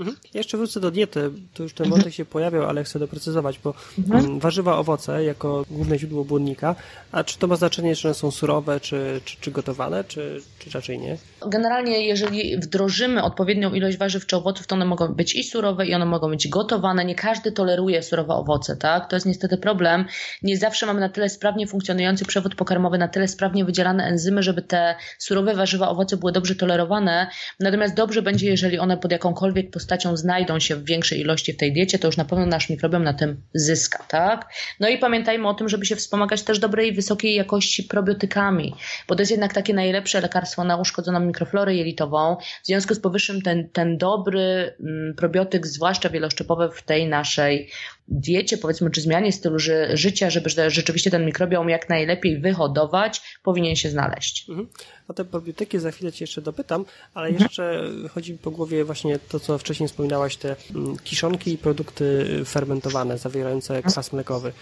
[0.00, 0.16] Mhm.
[0.34, 1.30] Jeszcze wrócę do diety.
[1.54, 2.12] Tu już ten wątek mhm.
[2.12, 4.24] się pojawiał, ale chcę doprecyzować, bo mhm.
[4.24, 6.74] Mm, warzywa, owoce jako główne źródło błonnika,
[7.12, 10.70] a czy to ma znaczenie, czy one są surowe, czy, czy, czy gotowane, czy, czy
[10.70, 11.16] raczej nie?
[11.46, 15.94] Generalnie, jeżeli wdrożymy odpowiednią ilość warzyw czy owoców, to one mogą być i surowe, i
[15.94, 17.04] one mogą być gotowane.
[17.04, 19.10] Nie każdy toleruje surowe owoce, tak?
[19.10, 20.04] To jest niestety problem.
[20.42, 24.62] Nie zawsze mamy na tyle sprawnie funkcjonujący przewód pokarmowy, na tyle sprawnie wydzielane enzymy, żeby
[24.62, 27.30] te surowe warzywa, owoce były dobrze tolerowane.
[27.60, 31.72] Natomiast dobrze będzie, jeżeli one pod jakąkolwiek postacią znajdą się w większej ilości w tej
[31.72, 34.52] diecie, to już na pewno nasz mikrobiom na tym zyska, tak?
[34.80, 38.74] No i pamiętajmy o tym, żeby się wspomagać też dobrej, wysokiej jakości probiotykami,
[39.08, 42.36] bo to jest jednak takie najlepsze lekarstwo na uszkodzoną mikroflorę jelitową.
[42.62, 47.70] W związku z powyższym ten, ten dobry mm, probiotyk, zwłaszcza wieloszczepowy w tej naszej
[48.08, 53.76] diecie, powiedzmy, czy zmianie stylu ży życia, żeby rzeczywiście ten mikrobiom jak najlepiej wyhodować, powinien
[53.76, 54.48] się znaleźć.
[54.48, 54.68] Mhm.
[55.08, 56.84] O te probiotyki za chwilę Cię jeszcze dopytam,
[57.14, 57.44] ale mhm.
[57.44, 62.26] jeszcze chodzi mi po głowie właśnie to, co wcześniej wspominałaś, te mm, kiszonki i produkty
[62.44, 64.52] fermentowane zawierające kwas mlekowy.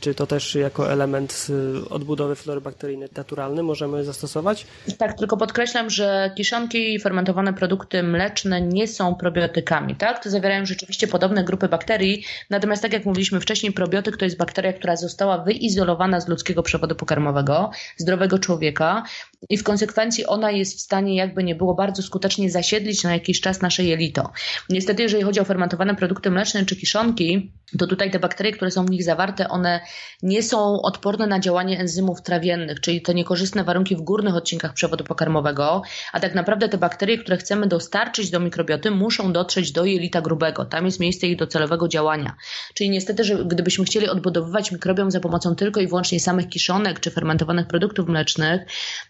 [0.00, 1.46] Czy to też jako element
[1.84, 4.66] y, odbudowy flory bakteryjnej naturalny możemy zastosować?
[4.98, 10.22] Tak, tylko podkreślam, że kiszonki i fermentowane produkty mleczne nie są probiotykami, tak?
[10.22, 14.72] To zawierają rzeczywiście podobne grupy bakterii, natomiast tak jak mówiliśmy wcześniej, probiotyk to jest bakteria,
[14.72, 19.04] która została wyizolowana z ludzkiego przewodu pokarmowego, zdrowego człowieka
[19.48, 23.40] i w konsekwencji ona jest w stanie, jakby nie było, bardzo skutecznie zasiedlić na jakiś
[23.40, 24.32] czas nasze jelito.
[24.68, 28.86] Niestety, jeżeli chodzi o fermentowane produkty mleczne czy kiszonki, to tutaj te bakterie, które są
[28.86, 29.80] w nich zawarte, one
[30.22, 35.04] nie są odporne na działanie enzymów trawiennych, czyli te niekorzystne warunki w górnych odcinkach przewodu
[35.04, 35.82] pokarmowego,
[36.12, 40.64] a tak naprawdę te bakterie, które chcemy dostarczyć do mikrobioty, muszą dotrzeć do jelita grubego.
[40.64, 42.36] Tam jest miejsce ich docelowego działania.
[42.74, 47.10] Czyli niestety, że gdybyśmy chcieli odbudowywać mikrobiom za pomocą tylko i wyłącznie samych kiszonek czy
[47.10, 48.60] fermentowanych produktów mlecznych,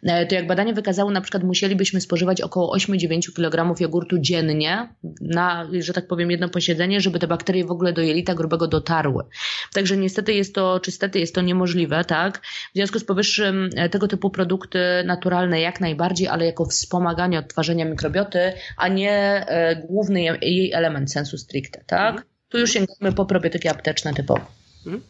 [0.02, 4.88] e, to jak badania wykazały, na przykład musielibyśmy spożywać około 8-9 kg jogurtu dziennie
[5.20, 9.24] na, że tak powiem, jedno posiedzenie, żeby te bakterie w ogóle do jelita grubego dotarły.
[9.72, 12.40] Także niestety jest to, czy stety jest to niemożliwe, tak?
[12.72, 17.84] W związku z powyższym e, tego typu produkty naturalne jak najbardziej, ale jako wspomaganie odtwarzania
[17.84, 22.26] mikrobioty, a nie e, główny jej element sensu stricte, tak?
[22.48, 24.59] Tu już sięgamy po probiotyki apteczne typowo.
[24.86, 25.02] Mhm.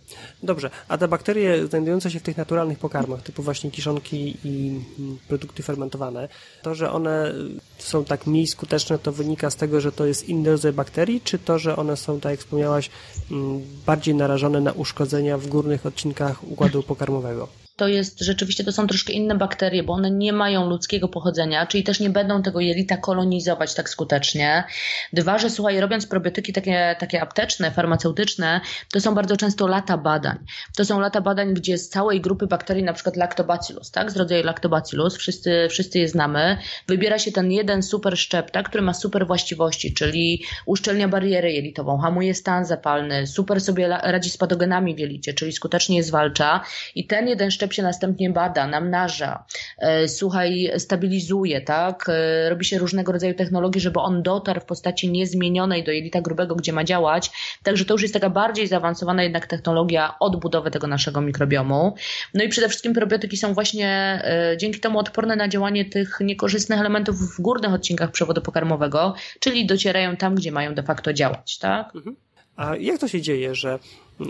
[0.42, 5.18] Dobrze, a te bakterie znajdujące się w tych naturalnych pokarmach, typu właśnie kiszonki i mm,
[5.28, 6.28] produkty fermentowane,
[6.62, 7.34] to, że one
[7.78, 11.38] są tak mniej skuteczne, to wynika z tego, że to jest inny rodzaj bakterii, czy
[11.38, 12.90] to, że one są, tak jak wspomniałaś,
[13.30, 17.59] mm, bardziej narażone na uszkodzenia w górnych odcinkach układu pokarmowego?
[17.80, 21.84] To jest rzeczywiście, to są troszkę inne bakterie, bo one nie mają ludzkiego pochodzenia, czyli
[21.84, 24.64] też nie będą tego jelita kolonizować tak skutecznie.
[25.12, 28.60] Dwa, że słuchaj, robiąc probiotyki takie, takie apteczne, farmaceutyczne,
[28.92, 30.38] to są bardzo często lata badań.
[30.76, 34.44] To są lata badań, gdzie z całej grupy bakterii, na przykład lactobacillus, tak, z rodzaju
[34.44, 36.56] lactobacillus, wszyscy, wszyscy je znamy,
[36.88, 41.98] wybiera się ten jeden super szczep, tak, który ma super właściwości, czyli uszczelnia barierę jelitową,
[41.98, 46.60] hamuje stan zapalny, super sobie radzi z patogenami w jelicie, czyli skutecznie je zwalcza
[46.94, 49.44] i ten jeden szczep się następnie bada, namnaża,
[49.78, 52.06] e, słuchaj, stabilizuje, tak?
[52.08, 56.56] E, robi się różnego rodzaju technologie, żeby on dotarł w postaci niezmienionej do jelita grubego,
[56.56, 57.30] gdzie ma działać.
[57.62, 61.94] Także to już jest taka bardziej zaawansowana jednak technologia odbudowy tego naszego mikrobiomu.
[62.34, 63.88] No i przede wszystkim probiotyki są właśnie
[64.24, 69.66] e, dzięki temu odporne na działanie tych niekorzystnych elementów w górnych odcinkach przewodu pokarmowego, czyli
[69.66, 71.96] docierają tam, gdzie mają de facto działać, tak?
[71.96, 72.16] Mhm.
[72.56, 73.78] A jak to się dzieje, że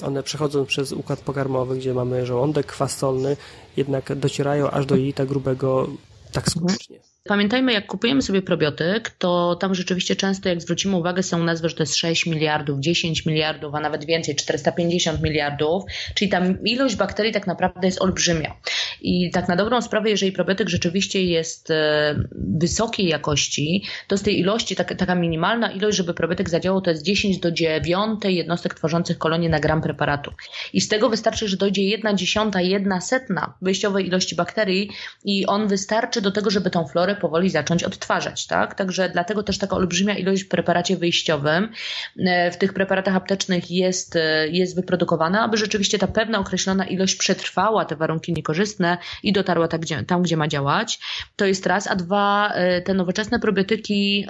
[0.03, 3.37] one przechodzą przez układ pokarmowy, gdzie mamy żołądek, kwas solny,
[3.77, 5.89] jednak docierają aż do jelita grubego
[6.33, 7.10] tak skutecznie?
[7.25, 11.75] Pamiętajmy, jak kupujemy sobie probiotyk, to tam rzeczywiście często, jak zwrócimy uwagę, są nazwy, że
[11.75, 17.33] to jest 6 miliardów, 10 miliardów, a nawet więcej, 450 miliardów, czyli tam ilość bakterii
[17.33, 18.57] tak naprawdę jest olbrzymia.
[19.01, 24.39] I tak na dobrą sprawę, jeżeli probiotyk rzeczywiście jest e, wysokiej jakości, to z tej
[24.39, 29.19] ilości, tak, taka minimalna ilość, żeby probiotyk zadziałał, to jest 10 do 9 jednostek tworzących
[29.19, 30.33] kolonie na gram preparatu.
[30.73, 34.91] I z tego wystarczy, że dojdzie jedna dziesiąta, jedna setna wyjściowej ilości bakterii
[35.25, 38.75] i on wystarczy do tego, żeby tą florę powoli zacząć odtwarzać, tak?
[38.75, 41.73] Także dlatego też taka olbrzymia ilość w preparacie wyjściowym
[42.19, 47.17] e, w tych preparatach aptecznych jest, e, jest wyprodukowana, aby rzeczywiście ta pewna określona ilość
[47.17, 51.01] przetrwała te warunki niekorzystne i dotarła tak, gdzie, tam, gdzie ma działać.
[51.37, 54.27] To jest raz, a dwa, e, te nowoczesne probiotyki,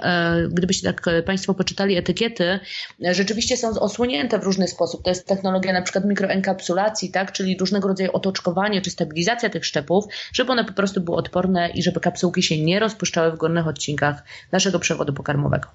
[0.49, 2.59] gdybyście tak Państwo poczytali etykiety,
[2.99, 5.03] rzeczywiście są osłonięte w różny sposób.
[5.03, 7.31] To jest technologia na przykład mikroenkapsulacji, tak?
[7.31, 11.83] Czyli różnego rodzaju otoczkowanie czy stabilizacja tych szczepów, żeby one po prostu były odporne i
[11.83, 15.67] żeby kapsułki się nie rozpuszczały w górnych odcinkach naszego przewodu pokarmowego.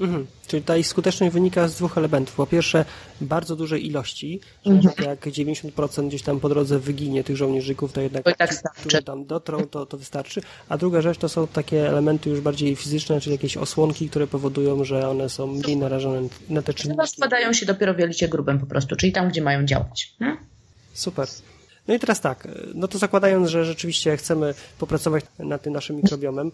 [0.00, 0.26] Mhm.
[0.46, 2.34] Czyli ta ich skuteczność wynika z dwóch elementów.
[2.34, 2.84] Po pierwsze,
[3.20, 4.94] bardzo dużej ilości, że mhm.
[4.94, 9.02] tak jak 90% gdzieś tam po drodze wyginie tych żołnierzyków, to jednak tak ci, którzy
[9.02, 10.40] tam dotrą, to, to wystarczy.
[10.68, 14.84] A druga rzecz to są takie elementy już bardziej fizyczne, czyli jakieś osłonki, które powodują,
[14.84, 17.06] że one są mniej narażone na te czynniki.
[17.06, 20.14] Składają się dopiero w jelicie grubym po prostu, czyli tam, gdzie mają działać.
[20.18, 20.38] Hmm?
[20.92, 21.28] Super.
[21.90, 26.52] No i teraz tak, no to zakładając, że rzeczywiście chcemy popracować nad tym naszym mikrobiomem,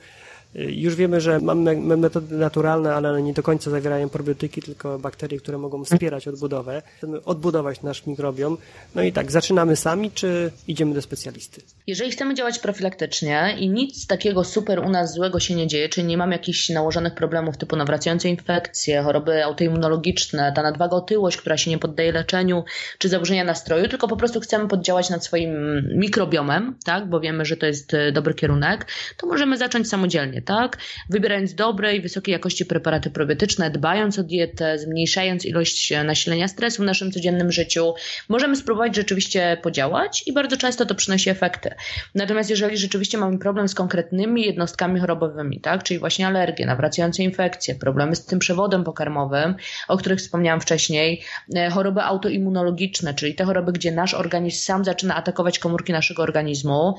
[0.54, 5.38] już wiemy, że mamy metody naturalne, ale one nie do końca zawierają probiotyki, tylko bakterie,
[5.38, 6.82] które mogą wspierać odbudowę.
[7.24, 8.58] Odbudować nasz mikrobiom.
[8.94, 11.60] No i tak, zaczynamy sami, czy idziemy do specjalisty?
[11.86, 16.06] Jeżeli chcemy działać profilaktycznie i nic takiego super u nas złego się nie dzieje, czyli
[16.06, 21.70] nie mamy jakichś nałożonych problemów typu nawracające infekcje, choroby autoimmunologiczne, ta nadwaga, otyłość, która się
[21.70, 22.64] nie poddaje leczeniu,
[22.98, 27.56] czy zaburzenia nastroju, tylko po prostu chcemy poddziałać nad swoim mikrobiomem, tak, bo wiemy, że
[27.56, 28.86] to jest e, dobry kierunek,
[29.16, 30.78] to możemy zacząć samodzielnie tak?
[31.10, 36.86] Wybierając dobre i wysokiej jakości preparaty probiotyczne, dbając o dietę, zmniejszając ilość nasilenia stresu w
[36.86, 37.94] naszym codziennym życiu,
[38.28, 41.70] możemy spróbować rzeczywiście podziałać i bardzo często to przynosi efekty.
[42.14, 45.82] Natomiast jeżeli rzeczywiście mamy problem z konkretnymi jednostkami chorobowymi, tak?
[45.82, 49.54] Czyli właśnie alergie, nawracające infekcje, problemy z tym przewodem pokarmowym,
[49.88, 51.22] o których wspomniałam wcześniej,
[51.56, 56.94] e, choroby autoimmunologiczne, czyli te choroby, gdzie nasz organizm sam zaczyna atakować komórki naszego organizmu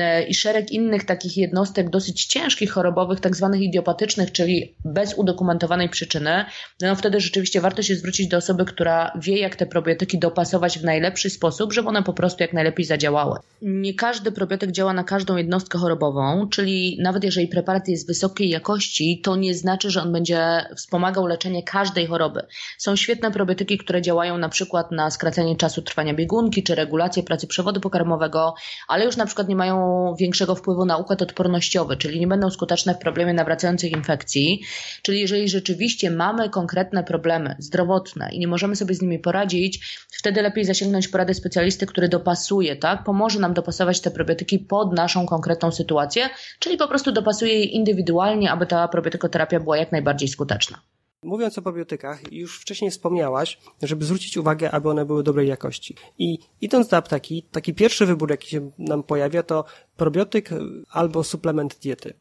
[0.00, 5.88] e, i szereg innych takich jednostek dosyć ciężkich chorobowych, tak zwanych idiopatycznych, czyli bez udokumentowanej
[5.88, 6.44] przyczyny,
[6.82, 10.84] no wtedy rzeczywiście warto się zwrócić do osoby, która wie, jak te probiotyki dopasować w
[10.84, 13.38] najlepszy sposób, żeby one po prostu jak najlepiej zadziałały.
[13.62, 19.20] Nie każdy probiotyk działa na każdą jednostkę chorobową, czyli nawet jeżeli preparat jest wysokiej jakości,
[19.24, 22.40] to nie znaczy, że on będzie wspomagał leczenie każdej choroby.
[22.78, 27.46] Są świetne probiotyki, które działają na przykład na skracenie czasu trwania biegunki, czy regulację pracy
[27.46, 28.54] przewodu pokarmowego,
[28.88, 32.67] ale już na przykład nie mają większego wpływu na układ odpornościowy, czyli nie będą skuteczne
[32.68, 34.60] skuteczne w problemie nawracających infekcji.
[35.02, 40.42] Czyli jeżeli rzeczywiście mamy konkretne problemy zdrowotne i nie możemy sobie z nimi poradzić, wtedy
[40.42, 43.04] lepiej zasięgnąć porady specjalisty, który dopasuje, tak?
[43.04, 48.50] Pomoże nam dopasować te probiotyki pod naszą konkretną sytuację, czyli po prostu dopasuje je indywidualnie,
[48.50, 50.80] aby ta probiotykoterapia była jak najbardziej skuteczna.
[51.22, 55.94] Mówiąc o probiotykach, już wcześniej wspomniałaś, żeby zwrócić uwagę, aby one były dobrej jakości.
[56.18, 59.64] I idąc do apteki, taki pierwszy wybór, jaki się nam pojawia, to
[59.96, 60.50] probiotyk
[60.90, 62.14] albo suplement diety.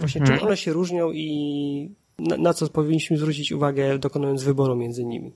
[0.00, 5.04] Właśnie czym one się różnią i na, na co powinniśmy zwrócić uwagę, dokonując wyboru między
[5.04, 5.32] nimi?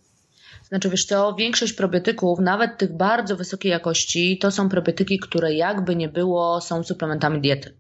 [0.69, 5.97] Znaczy wiesz co, większość probiotyków, nawet tych bardzo wysokiej jakości, to są probiotyki, które jakby
[5.97, 7.75] nie było, są suplementami diety.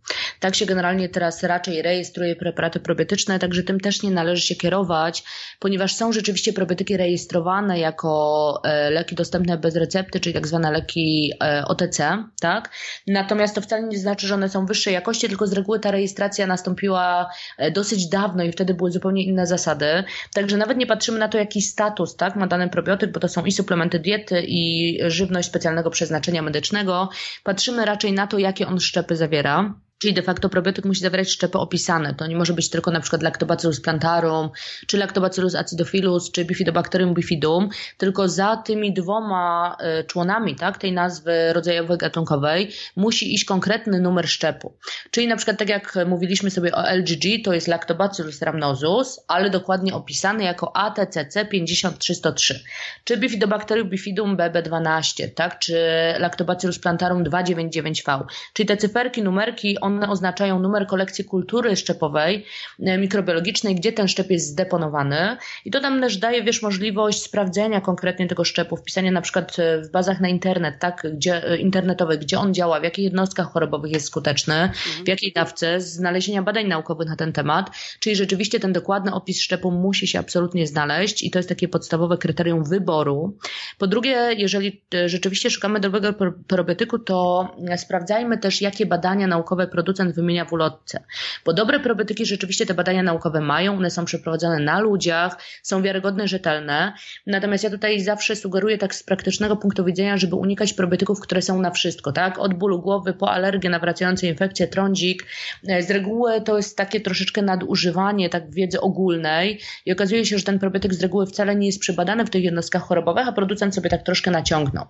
[0.44, 5.24] Tak się generalnie teraz raczej rejestruje preparaty probiotyczne, także tym też nie należy się kierować,
[5.58, 11.32] ponieważ są rzeczywiście probiotyki rejestrowane jako e, leki dostępne bez recepty, czyli tak zwane leki
[11.44, 12.70] e, OTC, tak?
[13.06, 16.46] Natomiast to wcale nie znaczy, że one są wyższej jakości, tylko z reguły ta rejestracja
[16.46, 20.04] nastąpiła e, dosyć dawno i wtedy były zupełnie inne zasady.
[20.34, 23.44] Także nawet nie patrzymy na to, jaki status tak, ma dany probiotyk, bo to są
[23.44, 27.08] i suplementy diety, i żywność specjalnego przeznaczenia medycznego.
[27.44, 29.83] Patrzymy raczej na to, jakie on szczepy zawiera.
[30.04, 32.14] Czyli de facto probiotyk musi zawierać szczepy opisane.
[32.14, 34.50] To nie może być tylko na przykład Lactobacillus plantarum,
[34.86, 41.52] czy Lactobacillus acidophilus, czy Bifidobacterium bifidum, tylko za tymi dwoma e, członami tak, tej nazwy
[41.52, 44.72] rodzajowej gatunkowej musi iść konkretny numer szczepu.
[45.10, 49.94] Czyli na przykład tak jak mówiliśmy sobie o LGG, to jest Lactobacillus rhamnosus, ale dokładnie
[49.94, 52.64] opisany jako ATCC 5303,
[53.04, 55.78] czy Bifidobacterium bifidum BB12, tak, czy
[56.18, 58.24] Lactobacillus plantarum 299V.
[58.52, 62.46] Czyli te cyferki, numerki, one one oznaczają numer kolekcji kultury szczepowej,
[62.80, 65.36] e, mikrobiologicznej, gdzie ten szczep jest zdeponowany.
[65.64, 69.82] I to nam też daje, wiesz, możliwość sprawdzenia konkretnie tego szczepu, wpisania na przykład e,
[69.82, 73.92] w bazach na internet, tak, gdzie, e, internetowych, gdzie on działa, w jakich jednostkach chorobowych
[73.92, 74.70] jest skuteczny,
[75.04, 77.70] w jakiej dawce, znalezienia badań naukowych na ten temat.
[78.00, 82.18] Czyli rzeczywiście ten dokładny opis szczepu musi się absolutnie znaleźć i to jest takie podstawowe
[82.18, 83.38] kryterium wyboru.
[83.78, 86.12] Po drugie, jeżeli rzeczywiście szukamy dobrego
[86.46, 91.04] probiotyku, to sprawdzajmy też, jakie badania naukowe producent wymienia w ulotce.
[91.44, 96.28] Bo dobre probiotyki rzeczywiście te badania naukowe mają, one są przeprowadzone na ludziach, są wiarygodne,
[96.28, 96.92] rzetelne.
[97.26, 101.60] Natomiast ja tutaj zawsze sugeruję tak z praktycznego punktu widzenia, żeby unikać probiotyków, które są
[101.60, 102.38] na wszystko, tak?
[102.38, 105.26] Od bólu głowy po alergię, nawracające infekcje, trądzik.
[105.68, 110.44] E, z reguły to jest takie troszeczkę nadużywanie tak wiedzy ogólnej i okazuje się, że
[110.44, 113.90] ten probiotyk z reguły wcale nie jest przebadany w tych jednostkach chorobowych, a producent sobie
[113.90, 114.86] tak troszkę naciągnął.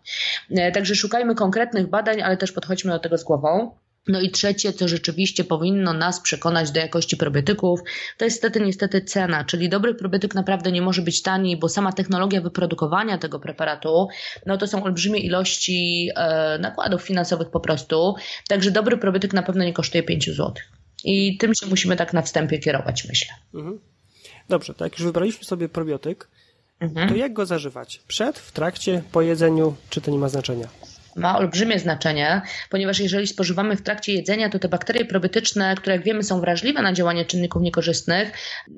[0.51, 3.84] E, także szukajmy konkretnych badań, ale też podchodźmy do tego z głową.
[4.09, 7.81] No i trzecie, co rzeczywiście powinno nas przekonać do jakości probiotyków,
[8.19, 11.93] to jest niestety, niestety cena, czyli dobry probiotyk naprawdę nie może być tani, bo sama
[11.93, 14.09] technologia wyprodukowania tego preparatu,
[14.47, 18.15] no to są olbrzymie ilości e, nakładów finansowych po prostu,
[18.49, 20.53] także dobry probiotyk na pewno nie kosztuje 5 zł.
[21.05, 23.35] I tym się musimy tak na wstępie kierować, myślę.
[23.55, 23.81] Mhm.
[24.49, 26.29] Dobrze, tak już wybraliśmy sobie probiotyk,
[26.81, 27.09] mhm.
[27.09, 28.01] to jak go zażywać?
[28.09, 30.69] Przed, w trakcie, po jedzeniu, czy to nie ma znaczenia?
[31.17, 36.05] Ma olbrzymie znaczenie, ponieważ jeżeli spożywamy w trakcie jedzenia, to te bakterie probiotyczne, które jak
[36.05, 38.33] wiemy są wrażliwe na działanie czynników niekorzystnych,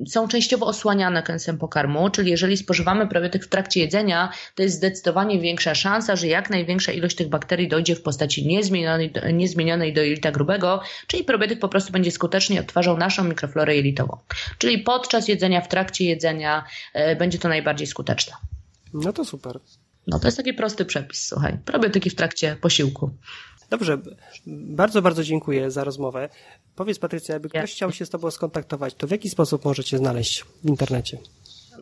[0.09, 5.41] są częściowo osłaniane kęsem pokarmu, czyli jeżeli spożywamy probiotyk w trakcie jedzenia, to jest zdecydowanie
[5.41, 10.33] większa szansa, że jak największa ilość tych bakterii dojdzie w postaci niezmienionej, niezmienionej do jelita
[10.33, 14.19] grubego, czyli probiotyk po prostu będzie skutecznie odtwarzał naszą mikroflorę jelitową.
[14.59, 18.33] Czyli podczas jedzenia, w trakcie jedzenia e, będzie to najbardziej skuteczne.
[18.95, 19.61] No to super.
[20.07, 21.59] No to jest taki prosty przepis, słuchaj.
[21.65, 23.11] Probiotyki w trakcie posiłku.
[23.71, 23.99] Dobrze,
[24.47, 26.29] bardzo, bardzo dziękuję za rozmowę.
[26.77, 30.43] Powiedz Patrycja, jakby ktoś chciał się z Tobą skontaktować, to w jaki sposób możecie znaleźć
[30.43, 31.19] w internecie?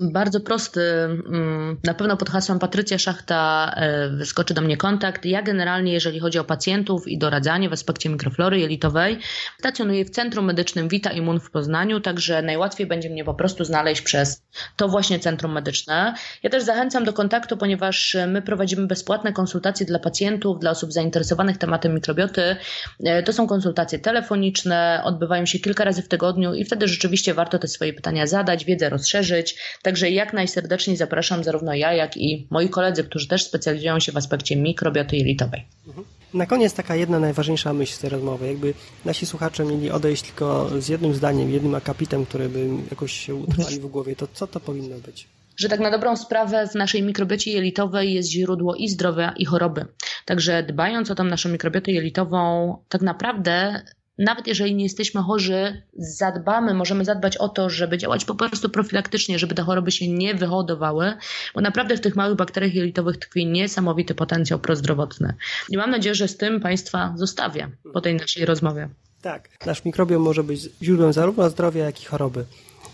[0.00, 0.80] Bardzo prosty.
[0.80, 5.24] Mm, na pewno pod hasłem Patrycja Szachta e, wyskoczy do mnie kontakt.
[5.24, 9.18] Ja generalnie, jeżeli chodzi o pacjentów i doradzanie w aspekcie mikroflory jelitowej,
[9.58, 14.02] stacjonuję w Centrum Medycznym Vita Immun w Poznaniu, także najłatwiej będzie mnie po prostu znaleźć
[14.02, 14.42] przez
[14.76, 16.14] to właśnie Centrum Medyczne.
[16.42, 21.58] Ja też zachęcam do kontaktu, ponieważ my prowadzimy bezpłatne konsultacje dla pacjentów, dla osób zainteresowanych
[21.58, 22.56] tematem mikrobioty.
[23.04, 27.58] E, to są konsultacje telefoniczne, odbywają się kilka razy w tygodniu i wtedy rzeczywiście warto
[27.58, 29.56] te swoje pytania zadać, wiedzę rozszerzyć.
[29.84, 34.16] Także jak najserdeczniej zapraszam zarówno ja, jak i moi koledzy, którzy też specjalizują się w
[34.16, 35.64] aspekcie mikrobioty jelitowej.
[35.86, 36.06] Mhm.
[36.34, 38.46] Na koniec taka jedna najważniejsza myśl z tej rozmowy.
[38.46, 38.74] Jakby
[39.04, 43.80] nasi słuchacze mieli odejść tylko z jednym zdaniem, jednym akapitem, który by jakoś się utrwali
[43.80, 45.26] w głowie, to co to powinno być?
[45.56, 49.86] że tak na dobrą sprawę w naszej mikrobiocie jelitowej jest źródło i zdrowia, i choroby.
[50.24, 53.82] Także dbając o tą naszą mikrobiotę jelitową, tak naprawdę
[54.18, 59.38] nawet jeżeli nie jesteśmy chorzy, zadbamy, możemy zadbać o to, żeby działać po prostu profilaktycznie,
[59.38, 61.14] żeby te choroby się nie wyhodowały,
[61.54, 65.34] bo naprawdę w tych małych bakteriach jelitowych tkwi niesamowity potencjał prozdrowotny.
[65.68, 68.88] I mam nadzieję, że z tym Państwa zostawię po tej naszej rozmowie.
[69.22, 72.44] Tak, nasz mikrobiom może być źródłem zarówno zdrowia, jak i choroby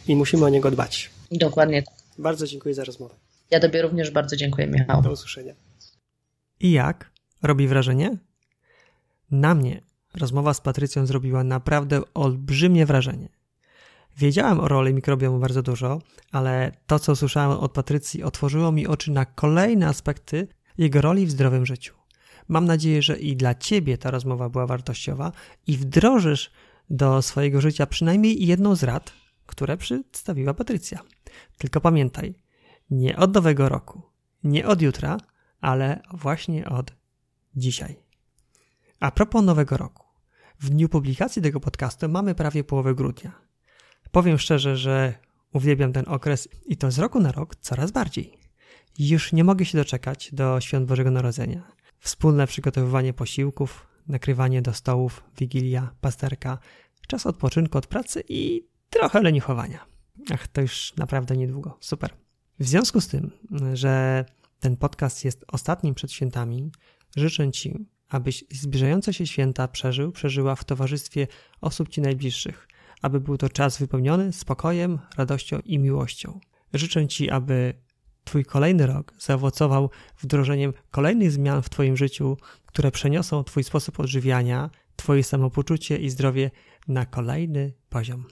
[0.08, 1.10] i musimy o niego dbać.
[1.30, 1.94] Dokładnie tak.
[2.18, 3.14] Bardzo dziękuję za rozmowę.
[3.50, 5.02] Ja Tobie również bardzo dziękuję, Michał.
[5.02, 5.54] Do usłyszenia.
[6.60, 7.10] I jak?
[7.42, 8.16] Robi wrażenie?
[9.30, 9.80] Na mnie
[10.14, 13.28] Rozmowa z Patrycją zrobiła naprawdę olbrzymie wrażenie.
[14.18, 16.00] Wiedziałem o roli mikrobiomu bardzo dużo,
[16.32, 20.48] ale to, co słyszałem od Patrycji, otworzyło mi oczy na kolejne aspekty
[20.78, 21.94] jego roli w zdrowym życiu.
[22.48, 25.32] Mam nadzieję, że i dla Ciebie ta rozmowa była wartościowa
[25.66, 26.50] i wdrożysz
[26.90, 29.12] do swojego życia przynajmniej jedną z rad,
[29.46, 31.00] które przedstawiła Patrycja.
[31.58, 32.34] Tylko pamiętaj,
[32.90, 34.02] nie od nowego roku,
[34.44, 35.18] Nie od jutra,
[35.60, 36.92] ale właśnie od
[37.56, 38.09] dzisiaj.
[39.00, 40.04] A propos nowego roku.
[40.58, 43.32] W dniu publikacji tego podcastu mamy prawie połowę grudnia.
[44.10, 45.14] Powiem szczerze, że
[45.52, 48.38] uwielbiam ten okres i to z roku na rok coraz bardziej.
[48.98, 51.72] Już nie mogę się doczekać do świąt Bożego Narodzenia.
[51.98, 56.58] Wspólne przygotowywanie posiłków, nakrywanie do stołów, wigilia, pasterka,
[57.06, 59.86] czas odpoczynku od pracy i trochę leniuchowania.
[60.34, 61.78] Ach, to już naprawdę niedługo.
[61.80, 62.10] Super.
[62.58, 63.30] W związku z tym,
[63.72, 64.24] że
[64.60, 66.72] ten podcast jest ostatnim przed świętami,
[67.16, 71.26] życzę Ci, abyś zbliżające się święta przeżył, przeżyła w towarzystwie
[71.60, 72.68] osób Ci najbliższych,
[73.02, 76.40] aby był to czas wypełniony spokojem, radością i miłością.
[76.74, 77.74] Życzę Ci, aby
[78.24, 82.36] Twój kolejny rok zaowocował wdrożeniem kolejnych zmian w Twoim życiu,
[82.66, 86.50] które przeniosą Twój sposób odżywiania, Twoje samopoczucie i zdrowie
[86.88, 88.24] na kolejny poziom.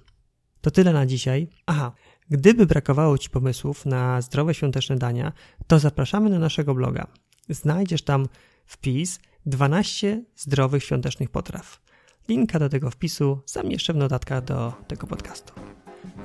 [0.61, 1.49] To tyle na dzisiaj.
[1.67, 1.93] Aha,
[2.31, 5.33] gdyby brakowało Ci pomysłów na zdrowe świąteczne dania,
[5.67, 7.07] to zapraszamy na naszego bloga.
[7.49, 8.27] Znajdziesz tam
[8.67, 11.81] wpis 12 zdrowych świątecznych potraw.
[12.29, 15.53] Linka do tego wpisu zamieszczę w notatkach do tego podcastu.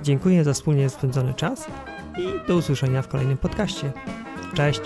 [0.04, 1.68] Dziękuję za wspólnie spędzony czas
[2.18, 3.94] i do usłyszenia w kolejnym podcaście.
[4.54, 4.82] Cześć!